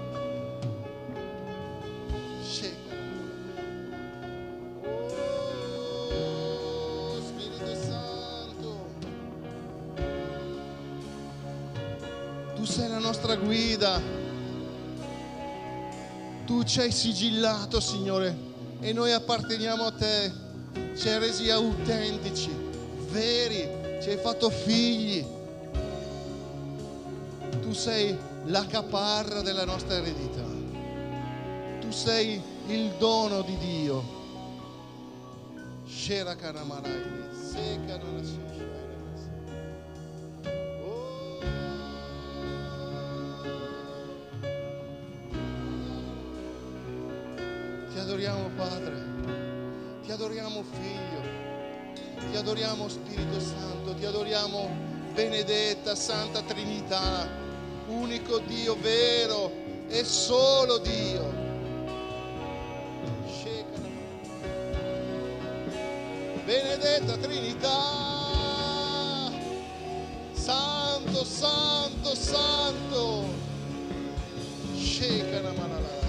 Ci 16.75 16.81
hai 16.81 16.91
sigillato, 16.91 17.79
Signore, 17.79 18.35
e 18.81 18.91
noi 18.91 19.13
apparteniamo 19.13 19.85
a 19.85 19.93
te. 19.93 20.29
Ci 20.97 21.07
hai 21.07 21.19
resi 21.19 21.49
autentici, 21.49 22.49
veri, 23.11 24.01
ci 24.01 24.09
hai 24.09 24.17
fatto 24.17 24.49
figli. 24.49 25.25
Tu 27.61 27.71
sei 27.71 28.13
la 28.47 28.65
caparra 28.65 29.39
della 29.39 29.63
nostra 29.63 29.95
eredità. 29.95 30.43
Tu 31.79 31.91
sei 31.91 32.41
il 32.67 32.91
dono 32.97 33.41
di 33.43 33.57
Dio. 33.57 34.03
Shera 35.85 36.35
Kanamarai, 36.35 37.29
Seka 37.31 38.03
Oh. 38.03 38.74
Adoriamo 52.55 52.87
Spirito 52.87 53.39
Santo, 53.41 53.93
ti 53.95 54.05
adoriamo 54.05 54.69
benedetta 55.13 55.93
Santa 55.93 56.41
Trinità, 56.41 57.27
unico 57.87 58.37
Dio 58.39 58.77
vero 58.79 59.51
e 59.89 60.05
solo 60.05 60.77
Dio. 60.77 61.43
Benedetta 66.45 67.17
Trinità, 67.17 67.69
Santo, 70.31 71.25
Santo, 71.25 72.15
Santo. 72.15 73.23
Shekana 74.77 75.51
Manalala. 75.51 76.04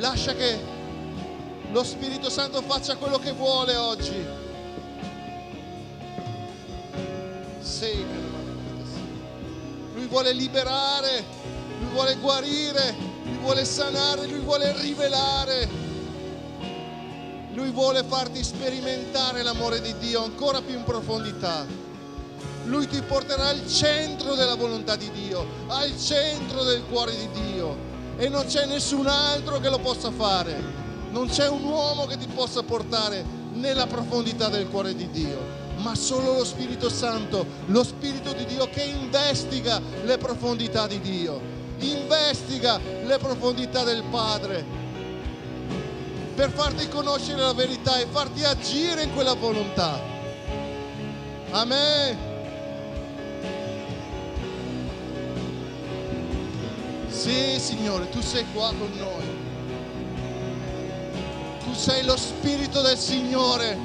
Lascia 0.00 0.34
che 0.34 0.58
lo 1.72 1.84
Spirito 1.84 2.30
Santo 2.30 2.62
faccia 2.62 2.96
quello 2.96 3.18
che 3.18 3.32
vuole 3.32 3.76
oggi. 3.76 4.24
Lui 9.94 10.06
vuole 10.06 10.32
liberare, 10.32 11.22
lui 11.80 11.90
vuole 11.92 12.16
guarire, 12.16 12.94
lui 13.24 13.36
vuole 13.42 13.64
sanare, 13.66 14.26
lui 14.26 14.40
vuole 14.40 14.74
rivelare. 14.80 15.68
Lui 17.52 17.70
vuole 17.70 18.02
farti 18.02 18.42
sperimentare 18.42 19.42
l'amore 19.42 19.82
di 19.82 19.94
Dio 19.98 20.24
ancora 20.24 20.62
più 20.62 20.76
in 20.76 20.84
profondità. 20.84 21.66
Lui 22.64 22.86
ti 22.86 23.02
porterà 23.02 23.48
al 23.48 23.68
centro 23.68 24.34
della 24.34 24.54
volontà 24.54 24.96
di 24.96 25.10
Dio, 25.10 25.46
al 25.66 25.94
centro 25.98 26.64
del 26.64 26.84
cuore 26.88 27.14
di 27.14 27.28
Dio. 27.32 27.89
E 28.20 28.28
non 28.28 28.44
c'è 28.44 28.66
nessun 28.66 29.06
altro 29.06 29.60
che 29.60 29.70
lo 29.70 29.78
possa 29.78 30.10
fare. 30.10 30.62
Non 31.10 31.28
c'è 31.28 31.48
un 31.48 31.64
uomo 31.64 32.04
che 32.04 32.18
ti 32.18 32.26
possa 32.26 32.62
portare 32.62 33.24
nella 33.54 33.86
profondità 33.86 34.50
del 34.50 34.68
cuore 34.68 34.94
di 34.94 35.08
Dio, 35.08 35.38
ma 35.76 35.94
solo 35.94 36.34
lo 36.34 36.44
Spirito 36.44 36.90
Santo, 36.90 37.46
lo 37.68 37.82
Spirito 37.82 38.34
di 38.34 38.44
Dio 38.44 38.68
che 38.68 38.82
investiga 38.82 39.80
le 40.04 40.18
profondità 40.18 40.86
di 40.86 41.00
Dio, 41.00 41.40
investiga 41.78 42.78
le 42.78 43.16
profondità 43.16 43.84
del 43.84 44.02
Padre 44.10 44.66
per 46.34 46.50
farti 46.50 46.88
conoscere 46.88 47.40
la 47.40 47.54
verità 47.54 47.98
e 47.98 48.06
farti 48.10 48.44
agire 48.44 49.02
in 49.02 49.14
quella 49.14 49.34
volontà. 49.34 49.98
Amen. 51.52 52.29
Sì, 57.20 57.60
Signore, 57.60 58.08
tu 58.08 58.22
sei 58.22 58.46
qua 58.50 58.68
con 58.68 58.90
noi. 58.96 59.26
Tu 61.62 61.74
sei 61.74 62.02
lo 62.02 62.16
Spirito 62.16 62.80
del 62.80 62.96
Signore. 62.96 63.76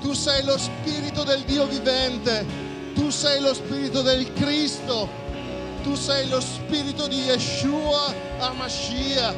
Tu 0.00 0.12
sei 0.12 0.44
lo 0.44 0.56
Spirito 0.56 1.24
del 1.24 1.40
Dio 1.40 1.66
vivente. 1.66 2.46
Tu 2.94 3.10
sei 3.10 3.40
lo 3.40 3.54
Spirito 3.54 4.02
del 4.02 4.32
Cristo. 4.34 5.08
Tu 5.82 5.96
sei 5.96 6.28
lo 6.28 6.40
Spirito 6.40 7.08
di 7.08 7.22
Yeshua 7.22 8.14
Amashiach. 8.38 9.34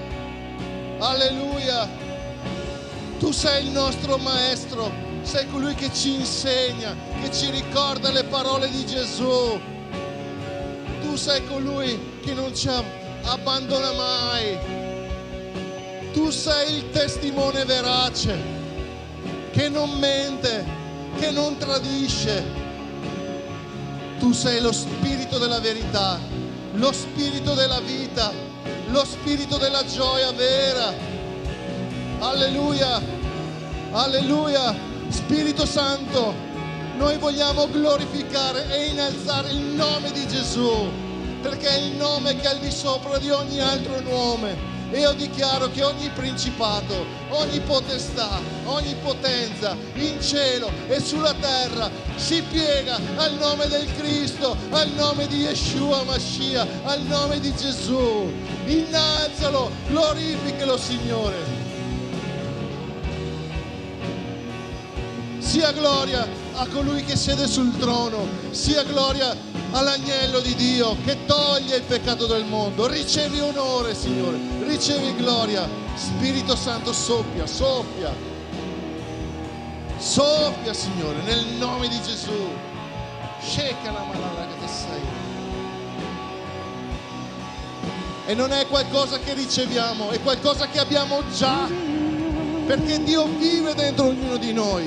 Alleluia. 0.98 1.88
Tu 3.18 3.32
sei 3.32 3.64
il 3.64 3.70
nostro 3.70 4.18
Maestro. 4.18 4.92
Sei 5.22 5.48
colui 5.48 5.74
che 5.74 5.90
ci 5.94 6.16
insegna, 6.16 6.94
che 7.22 7.32
ci 7.32 7.48
ricorda 7.48 8.10
le 8.10 8.24
parole 8.24 8.68
di 8.68 8.84
Gesù. 8.84 9.58
Tu 11.00 11.16
sei 11.16 11.46
colui 11.46 12.18
che 12.22 12.34
non 12.34 12.54
ci 12.54 12.68
abbandona 13.28 13.92
mai. 13.92 14.58
Tu 16.12 16.30
sei 16.30 16.76
il 16.76 16.90
testimone 16.90 17.64
verace, 17.64 18.36
che 19.52 19.68
non 19.68 19.90
mente, 19.98 20.64
che 21.18 21.30
non 21.30 21.56
tradisce. 21.58 22.42
Tu 24.18 24.32
sei 24.32 24.60
lo 24.60 24.72
spirito 24.72 25.38
della 25.38 25.60
verità, 25.60 26.18
lo 26.72 26.92
spirito 26.92 27.54
della 27.54 27.80
vita, 27.80 28.32
lo 28.88 29.04
spirito 29.04 29.58
della 29.58 29.84
gioia 29.84 30.32
vera. 30.32 30.92
Alleluia, 32.20 33.00
alleluia, 33.92 34.74
Spirito 35.08 35.64
Santo, 35.64 36.34
noi 36.96 37.16
vogliamo 37.16 37.68
glorificare 37.70 38.66
e 38.70 38.86
innalzare 38.86 39.50
il 39.50 39.60
nome 39.60 40.10
di 40.10 40.26
Gesù 40.26 41.06
perché 41.48 41.68
è 41.68 41.78
il 41.78 41.96
nome 41.96 42.36
che 42.36 42.42
è 42.42 42.50
al 42.50 42.58
di 42.58 42.70
sopra 42.70 43.18
di 43.18 43.30
ogni 43.30 43.60
altro 43.60 44.00
nome. 44.00 44.76
E 44.90 45.00
io 45.00 45.12
dichiaro 45.12 45.70
che 45.70 45.82
ogni 45.84 46.08
principato, 46.14 47.04
ogni 47.28 47.60
potestà, 47.60 48.40
ogni 48.64 48.94
potenza 49.02 49.76
in 49.94 50.20
cielo 50.20 50.70
e 50.88 50.98
sulla 50.98 51.34
terra 51.34 51.90
si 52.16 52.42
piega 52.42 52.98
al 53.16 53.34
nome 53.34 53.66
del 53.66 53.86
Cristo, 53.96 54.56
al 54.70 54.88
nome 54.92 55.26
di 55.26 55.40
Yeshua 55.40 56.04
Mashiach, 56.04 56.66
al 56.84 57.02
nome 57.02 57.38
di 57.38 57.54
Gesù. 57.54 58.32
Innalzalo, 58.64 59.70
glorificalo 59.88 60.78
Signore. 60.78 61.57
Sia 65.48 65.72
gloria 65.72 66.28
a 66.56 66.66
colui 66.66 67.02
che 67.04 67.16
siede 67.16 67.46
sul 67.46 67.74
trono, 67.78 68.28
sia 68.50 68.82
gloria 68.82 69.34
all'agnello 69.70 70.40
di 70.40 70.54
Dio 70.54 70.94
che 71.06 71.24
toglie 71.24 71.76
il 71.76 71.84
peccato 71.84 72.26
del 72.26 72.44
mondo. 72.44 72.86
Ricevi 72.86 73.40
onore, 73.40 73.94
Signore, 73.94 74.38
ricevi 74.66 75.16
gloria. 75.16 75.66
Spirito 75.94 76.54
Santo, 76.54 76.92
soffia, 76.92 77.46
soffia. 77.46 78.14
Soffia, 79.96 80.74
Signore, 80.74 81.22
nel 81.22 81.46
nome 81.58 81.88
di 81.88 81.98
Gesù. 82.02 82.50
Shekana 83.40 84.00
malala 84.00 84.46
che 84.48 84.60
te 84.60 84.68
sei. 84.68 85.00
E 88.26 88.34
non 88.34 88.52
è 88.52 88.66
qualcosa 88.66 89.18
che 89.18 89.32
riceviamo, 89.32 90.10
è 90.10 90.20
qualcosa 90.20 90.68
che 90.68 90.78
abbiamo 90.78 91.22
già. 91.34 91.87
Perché 92.68 93.02
Dio 93.02 93.24
vive 93.24 93.74
dentro 93.74 94.08
ognuno 94.08 94.36
di 94.36 94.52
noi. 94.52 94.84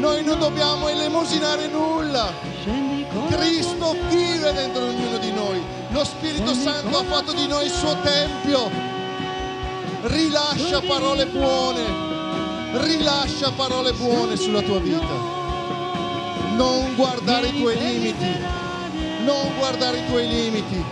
Noi 0.00 0.24
non 0.24 0.40
dobbiamo 0.40 0.88
elemosinare 0.88 1.68
nulla. 1.68 2.32
Cristo 3.28 3.94
vive 4.08 4.52
dentro 4.52 4.86
ognuno 4.86 5.18
di 5.18 5.30
noi. 5.30 5.62
Lo 5.90 6.02
Spirito 6.02 6.52
Santo 6.52 6.98
ha 6.98 7.04
fatto 7.04 7.32
di 7.32 7.46
noi 7.46 7.66
il 7.66 7.70
suo 7.70 7.96
tempio. 8.02 8.68
Rilascia 10.02 10.80
parole 10.80 11.26
buone. 11.26 11.82
Rilascia 12.72 13.52
parole 13.52 13.92
buone 13.92 14.34
sulla 14.36 14.60
tua 14.60 14.80
vita. 14.80 15.14
Non 16.56 16.96
guardare 16.96 17.46
i 17.46 17.56
tuoi 17.56 17.78
limiti. 17.78 18.58
Non 19.24 19.54
guardare 19.58 19.98
i 19.98 20.06
tuoi 20.06 20.26
limiti, 20.26 20.82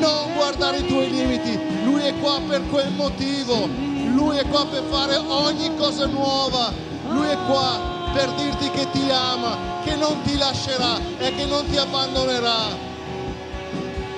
non 0.00 0.34
guardare 0.34 0.78
i 0.78 0.86
tuoi 0.86 1.08
limiti. 1.08 1.58
Lui 1.84 2.02
è 2.02 2.12
qua 2.18 2.40
per 2.46 2.66
quel 2.68 2.92
motivo. 2.92 3.85
Lui 4.16 4.38
è 4.38 4.48
qua 4.48 4.64
per 4.64 4.82
fare 4.88 5.16
ogni 5.16 5.76
cosa 5.76 6.06
nuova. 6.06 6.72
Lui 7.10 7.28
è 7.28 7.36
qua 7.46 8.10
per 8.14 8.30
dirti 8.32 8.70
che 8.70 8.88
ti 8.90 9.10
ama, 9.10 9.82
che 9.84 9.94
non 9.94 10.22
ti 10.22 10.38
lascerà 10.38 10.98
e 11.18 11.34
che 11.34 11.44
non 11.44 11.66
ti 11.68 11.76
abbandonerà. 11.76 12.64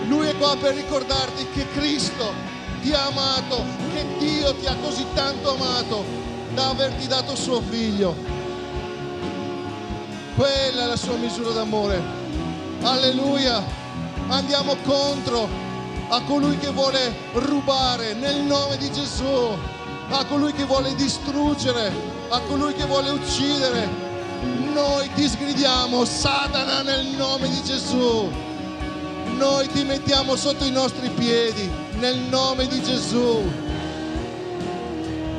Lui 0.07 0.29
è 0.29 0.37
qua 0.37 0.57
per 0.57 0.77
ricordarti 0.77 1.49
che 1.53 1.67
Cristo 1.73 2.33
ti 2.81 2.93
ha 2.93 3.07
amato, 3.07 3.65
che 3.93 4.07
Dio 4.19 4.55
ti 4.55 4.67
ha 4.67 4.77
così 4.77 5.05
tanto 5.15 5.55
amato 5.55 6.05
da 6.55 6.69
averti 6.69 7.09
dato 7.09 7.35
suo 7.35 7.61
figlio. 7.61 8.15
Quella 10.37 10.85
è 10.85 10.87
la 10.87 10.97
sua 10.97 11.17
misura 11.17 11.51
d'amore. 11.51 12.01
Alleluia. 12.83 13.65
Andiamo 14.29 14.77
contro 14.85 15.49
a 16.11 16.23
colui 16.23 16.57
che 16.59 16.71
vuole 16.71 17.17
rubare 17.33 18.15
nel 18.15 18.43
nome 18.43 18.77
di 18.77 18.93
Gesù, 18.93 19.77
a 20.11 20.25
colui 20.25 20.53
che 20.53 20.65
vuole 20.65 20.95
distruggere, 20.95 21.93
a 22.29 22.41
colui 22.41 22.75
che 22.75 22.85
vuole 22.85 23.11
uccidere. 23.11 24.07
Noi 24.73 25.11
ti 25.15 25.29
sgridiamo, 25.29 26.05
Satana, 26.05 26.83
nel 26.83 27.07
nome 27.17 27.49
di 27.49 27.63
Gesù. 27.63 28.31
Noi 29.37 29.69
ti 29.69 29.85
mettiamo 29.85 30.37
sotto 30.37 30.65
i 30.65 30.71
nostri 30.71 31.09
piedi, 31.11 31.71
nel 31.99 32.19
nome 32.19 32.67
di 32.67 32.83
Gesù. 32.83 33.43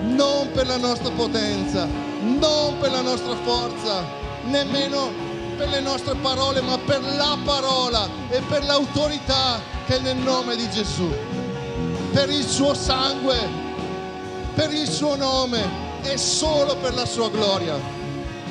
Non 0.03 0.51
per 0.51 0.67
la 0.67 0.77
nostra 0.77 1.09
potenza, 1.11 1.87
non 2.21 2.77
per 2.79 2.91
la 2.91 3.01
nostra 3.01 3.35
forza, 3.43 4.05
nemmeno 4.45 5.27
per 5.57 5.69
le 5.69 5.81
nostre 5.81 6.15
parole, 6.15 6.61
ma 6.61 6.77
per 6.77 7.01
la 7.15 7.37
parola 7.43 8.07
e 8.29 8.41
per 8.41 8.63
l'autorità 8.63 9.59
che 9.85 9.97
è 9.97 9.99
nel 9.99 10.17
nome 10.17 10.55
di 10.55 10.69
Gesù, 10.69 11.09
per 12.11 12.29
il 12.29 12.47
suo 12.47 12.73
sangue, 12.73 13.67
per 14.59 14.73
il 14.73 14.89
suo 14.89 15.15
nome 15.15 15.63
e 16.03 16.17
solo 16.17 16.75
per 16.75 16.93
la 16.93 17.05
sua 17.05 17.29
gloria. 17.29 17.79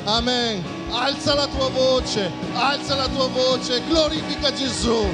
Amen. 0.04 0.64
Alza 0.90 1.34
la 1.34 1.46
tua 1.46 1.68
voce, 1.68 2.30
alza 2.54 2.94
la 2.94 3.08
tua 3.08 3.26
voce, 3.26 3.82
glorifica 3.86 4.50
Gesù. 4.50 5.06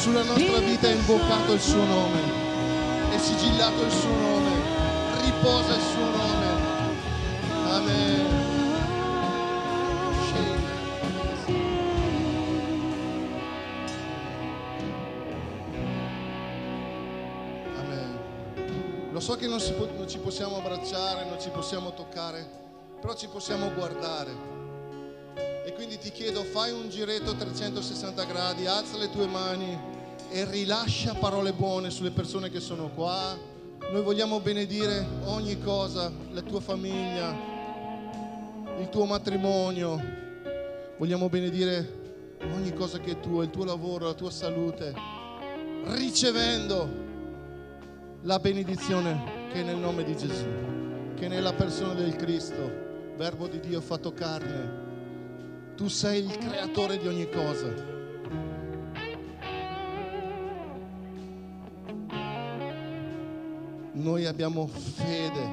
Sulla 0.00 0.22
nostra 0.22 0.60
vita 0.60 0.88
è 0.88 0.94
invocato 0.94 1.52
il 1.52 1.60
suo 1.60 1.84
nome, 1.84 2.20
è 3.10 3.18
sigillato 3.18 3.82
il 3.84 3.90
suo 3.90 4.08
nome, 4.08 4.50
riposa 5.24 5.74
il 5.74 5.82
suo 5.82 6.04
nome. 6.04 6.46
Amen. 7.68 8.38
Lo 19.12 19.20
so 19.20 19.36
che 19.36 19.46
non, 19.46 19.58
può- 19.76 19.88
non 19.98 20.08
ci 20.08 20.18
possiamo 20.18 20.56
abbracciare, 20.56 21.26
non 21.26 21.38
ci 21.38 21.50
possiamo 21.50 21.92
toccare, 21.92 22.48
però 23.02 23.14
ci 23.14 23.28
possiamo 23.28 23.70
guardare. 23.74 24.59
Quindi 25.90 26.08
ti 26.08 26.14
chiedo, 26.14 26.44
fai 26.44 26.70
un 26.70 26.88
giretto 26.88 27.32
a 27.32 27.34
360 27.34 28.22
gradi, 28.22 28.64
alza 28.64 28.96
le 28.96 29.10
tue 29.10 29.26
mani 29.26 29.76
e 30.30 30.44
rilascia 30.44 31.14
parole 31.14 31.52
buone 31.52 31.90
sulle 31.90 32.12
persone 32.12 32.48
che 32.48 32.60
sono 32.60 32.90
qua. 32.90 33.36
Noi 33.90 34.00
vogliamo 34.00 34.38
benedire 34.38 35.04
ogni 35.24 35.58
cosa, 35.58 36.12
la 36.30 36.42
tua 36.42 36.60
famiglia, 36.60 37.34
il 38.78 38.88
tuo 38.88 39.04
matrimonio. 39.04 40.00
Vogliamo 40.96 41.28
benedire 41.28 42.38
ogni 42.54 42.72
cosa 42.72 43.00
che 43.00 43.10
è 43.10 43.18
tua, 43.18 43.42
il 43.42 43.50
tuo 43.50 43.64
lavoro, 43.64 44.06
la 44.06 44.14
tua 44.14 44.30
salute, 44.30 44.94
ricevendo 45.86 46.88
la 48.22 48.38
benedizione 48.38 49.48
che 49.52 49.62
è 49.62 49.64
nel 49.64 49.78
nome 49.78 50.04
di 50.04 50.16
Gesù, 50.16 50.46
che 51.16 51.26
nella 51.26 51.52
persona 51.52 51.94
del 51.94 52.14
Cristo, 52.14 53.14
Verbo 53.16 53.48
di 53.48 53.58
Dio 53.58 53.80
fatto 53.80 54.12
carne. 54.12 54.89
Tu 55.80 55.88
sei 55.88 56.22
il 56.22 56.36
creatore 56.36 56.98
di 56.98 57.08
ogni 57.08 57.26
cosa. 57.30 57.74
Noi 63.92 64.26
abbiamo 64.26 64.66
fede 64.66 65.46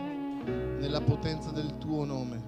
nella 0.79 0.99
potenza 0.99 1.51
del 1.51 1.77
tuo 1.77 2.03
nome. 2.03 2.43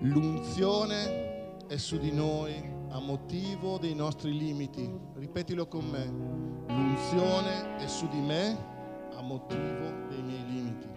L'unzione 0.00 1.64
è 1.68 1.78
su 1.78 1.96
di 1.96 2.12
noi 2.12 2.52
a 2.90 2.98
motivo 2.98 3.78
dei 3.78 3.94
nostri 3.94 4.36
limiti. 4.36 4.94
Ripetilo 5.14 5.66
con 5.68 5.86
me. 5.86 6.04
L'unzione 6.66 7.76
è 7.76 7.86
su 7.86 8.06
di 8.08 8.20
me 8.20 8.71
motivo 9.22 10.08
dei 10.08 10.22
miei 10.22 10.44
limiti. 10.46 10.88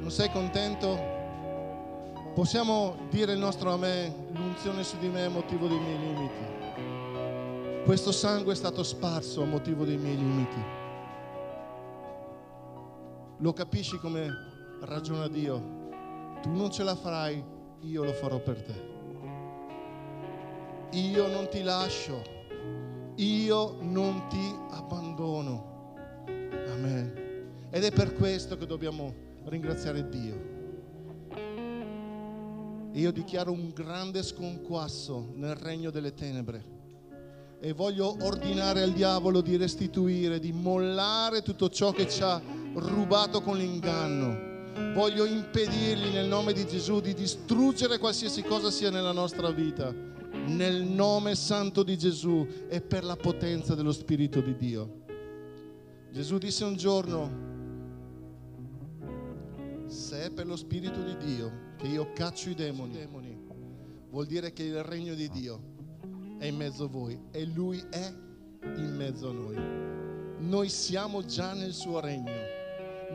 Non 0.00 0.10
sei 0.10 0.30
contento? 0.30 1.10
Possiamo 2.34 2.96
dire 3.10 3.32
il 3.32 3.38
nostro 3.38 3.72
amen, 3.72 4.30
l'unzione 4.32 4.82
su 4.82 4.98
di 4.98 5.08
me 5.08 5.24
a 5.24 5.28
motivo 5.28 5.66
dei 5.68 5.78
miei 5.78 5.98
limiti. 5.98 7.82
Questo 7.84 8.12
sangue 8.12 8.52
è 8.52 8.56
stato 8.56 8.82
sparso 8.82 9.42
a 9.42 9.46
motivo 9.46 9.84
dei 9.84 9.98
miei 9.98 10.16
limiti. 10.16 10.64
Lo 13.38 13.52
capisci 13.52 13.98
come 13.98 14.28
ragiona 14.82 15.28
Dio? 15.28 15.80
Tu 16.42 16.50
non 16.50 16.70
ce 16.70 16.84
la 16.84 16.94
farai, 16.94 17.44
io 17.80 18.04
lo 18.04 18.12
farò 18.12 18.38
per 18.38 18.62
te. 18.62 18.90
Io 20.92 21.26
non 21.26 21.48
ti 21.48 21.62
lascio, 21.62 22.22
io 23.16 23.76
non 23.80 24.26
ti 24.28 24.54
abbandono. 24.70 25.94
Amen. 26.26 27.66
Ed 27.70 27.84
è 27.84 27.92
per 27.92 28.14
questo 28.14 28.56
che 28.56 28.66
dobbiamo 28.66 29.14
ringraziare 29.44 30.08
Dio. 30.08 30.50
Io 32.92 33.10
dichiaro 33.10 33.52
un 33.52 33.70
grande 33.74 34.22
sconquasso 34.22 35.32
nel 35.34 35.54
regno 35.54 35.90
delle 35.90 36.12
tenebre 36.12 36.80
e 37.58 37.72
voglio 37.72 38.16
ordinare 38.22 38.82
al 38.82 38.92
diavolo 38.92 39.40
di 39.40 39.56
restituire, 39.56 40.38
di 40.38 40.52
mollare 40.52 41.42
tutto 41.42 41.70
ciò 41.70 41.92
che 41.92 42.08
ci 42.08 42.22
ha 42.22 42.42
rubato 42.74 43.40
con 43.40 43.56
l'inganno. 43.56 44.50
Voglio 44.94 45.24
impedirgli 45.24 46.12
nel 46.12 46.26
nome 46.26 46.52
di 46.52 46.66
Gesù 46.66 47.00
di 47.00 47.14
distruggere 47.14 47.98
qualsiasi 47.98 48.42
cosa 48.42 48.70
sia 48.70 48.90
nella 48.90 49.12
nostra 49.12 49.50
vita, 49.50 49.94
nel 50.46 50.82
nome 50.82 51.34
santo 51.34 51.82
di 51.82 51.96
Gesù 51.96 52.46
e 52.68 52.80
per 52.80 53.04
la 53.04 53.16
potenza 53.16 53.74
dello 53.74 53.92
Spirito 53.92 54.40
di 54.40 54.56
Dio. 54.56 55.00
Gesù 56.10 56.38
disse 56.38 56.64
un 56.64 56.76
giorno, 56.76 57.50
se 59.86 60.24
è 60.24 60.30
per 60.30 60.46
lo 60.46 60.56
Spirito 60.56 61.02
di 61.02 61.16
Dio 61.16 61.70
che 61.76 61.86
io 61.86 62.12
caccio 62.12 62.50
i 62.50 62.54
demoni, 62.54 63.40
vuol 64.10 64.26
dire 64.26 64.52
che 64.52 64.62
il 64.62 64.82
regno 64.82 65.14
di 65.14 65.28
Dio 65.28 65.60
è 66.38 66.46
in 66.46 66.56
mezzo 66.56 66.84
a 66.84 66.88
voi 66.88 67.18
e 67.30 67.44
Lui 67.46 67.82
è 67.90 68.12
in 68.76 68.94
mezzo 68.96 69.30
a 69.30 69.32
noi. 69.32 69.56
Noi 70.38 70.68
siamo 70.68 71.24
già 71.24 71.54
nel 71.54 71.72
suo 71.72 72.00
regno, 72.00 72.32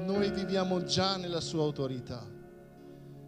noi 0.06 0.32
viviamo 0.32 0.84
già 0.84 1.18
nella 1.18 1.42
sua 1.42 1.64
autorità. 1.64 2.26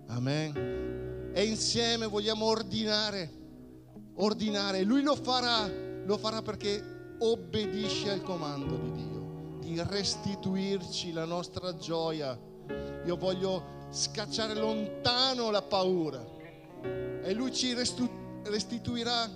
Amen. 0.08 1.32
E 1.34 1.44
insieme 1.44 2.08
vogliamo 2.08 2.46
ordinare, 2.46 3.30
ordinare. 4.20 4.84
Lui 4.84 5.02
lo 5.02 5.16
farà, 5.16 5.68
lo 5.68 6.18
farà 6.18 6.42
perché 6.42 7.16
obbedisce 7.20 8.12
al 8.12 8.22
comando 8.22 8.78
di 8.78 8.92
Dio, 8.92 9.58
di 9.60 9.82
restituirci 9.82 11.12
la 11.12 11.26
nostra 11.26 11.76
gioia. 11.76 12.38
Io 13.06 13.16
voglio 13.18 13.88
scacciare 13.90 14.54
lontano 14.54 15.50
la 15.50 15.62
paura 15.62 16.24
e 17.24 17.34
Lui 17.34 17.52
ci 17.52 17.74
restituirà 17.74 19.30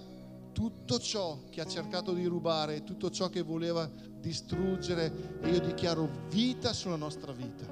tutto 0.51 0.99
ciò 0.99 1.39
che 1.49 1.61
ha 1.61 1.65
cercato 1.65 2.13
di 2.13 2.25
rubare, 2.25 2.84
tutto 2.84 3.09
ciò 3.09 3.29
che 3.29 3.41
voleva 3.41 3.89
distruggere 4.19 5.39
e 5.41 5.49
io 5.49 5.59
dichiaro 5.59 6.09
vita 6.29 6.73
sulla 6.73 6.95
nostra 6.95 7.31
vita. 7.31 7.65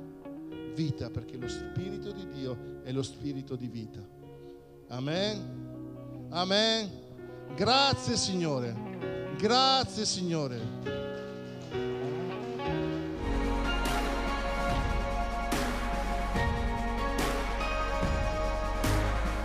Vita 0.73 1.09
perché 1.09 1.37
lo 1.37 1.47
Spirito 1.47 2.11
di 2.11 2.27
Dio 2.27 2.81
è 2.83 2.91
lo 2.91 3.03
Spirito 3.03 3.55
di 3.55 3.67
vita. 3.67 3.99
Amen. 4.87 6.27
Amen. 6.31 7.00
Grazie 7.55 8.15
Signore. 8.15 8.73
Grazie 9.37 10.05
Signore. 10.05 10.59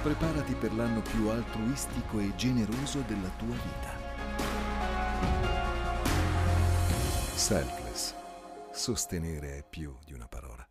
Preparati 0.03 0.55
per 0.55 0.73
l'anno 0.75 1.03
più 1.03 1.29
altruistico 1.29 2.21
e 2.21 2.33
generoso 2.37 3.03
della 3.07 3.31
tua 3.37 3.55
vita. 3.55 4.05
Selfless. 7.35 8.15
Sostenere 8.73 9.59
è 9.59 9.65
più 9.69 9.95
di 10.05 10.13
una 10.13 10.29
parola. 10.29 10.67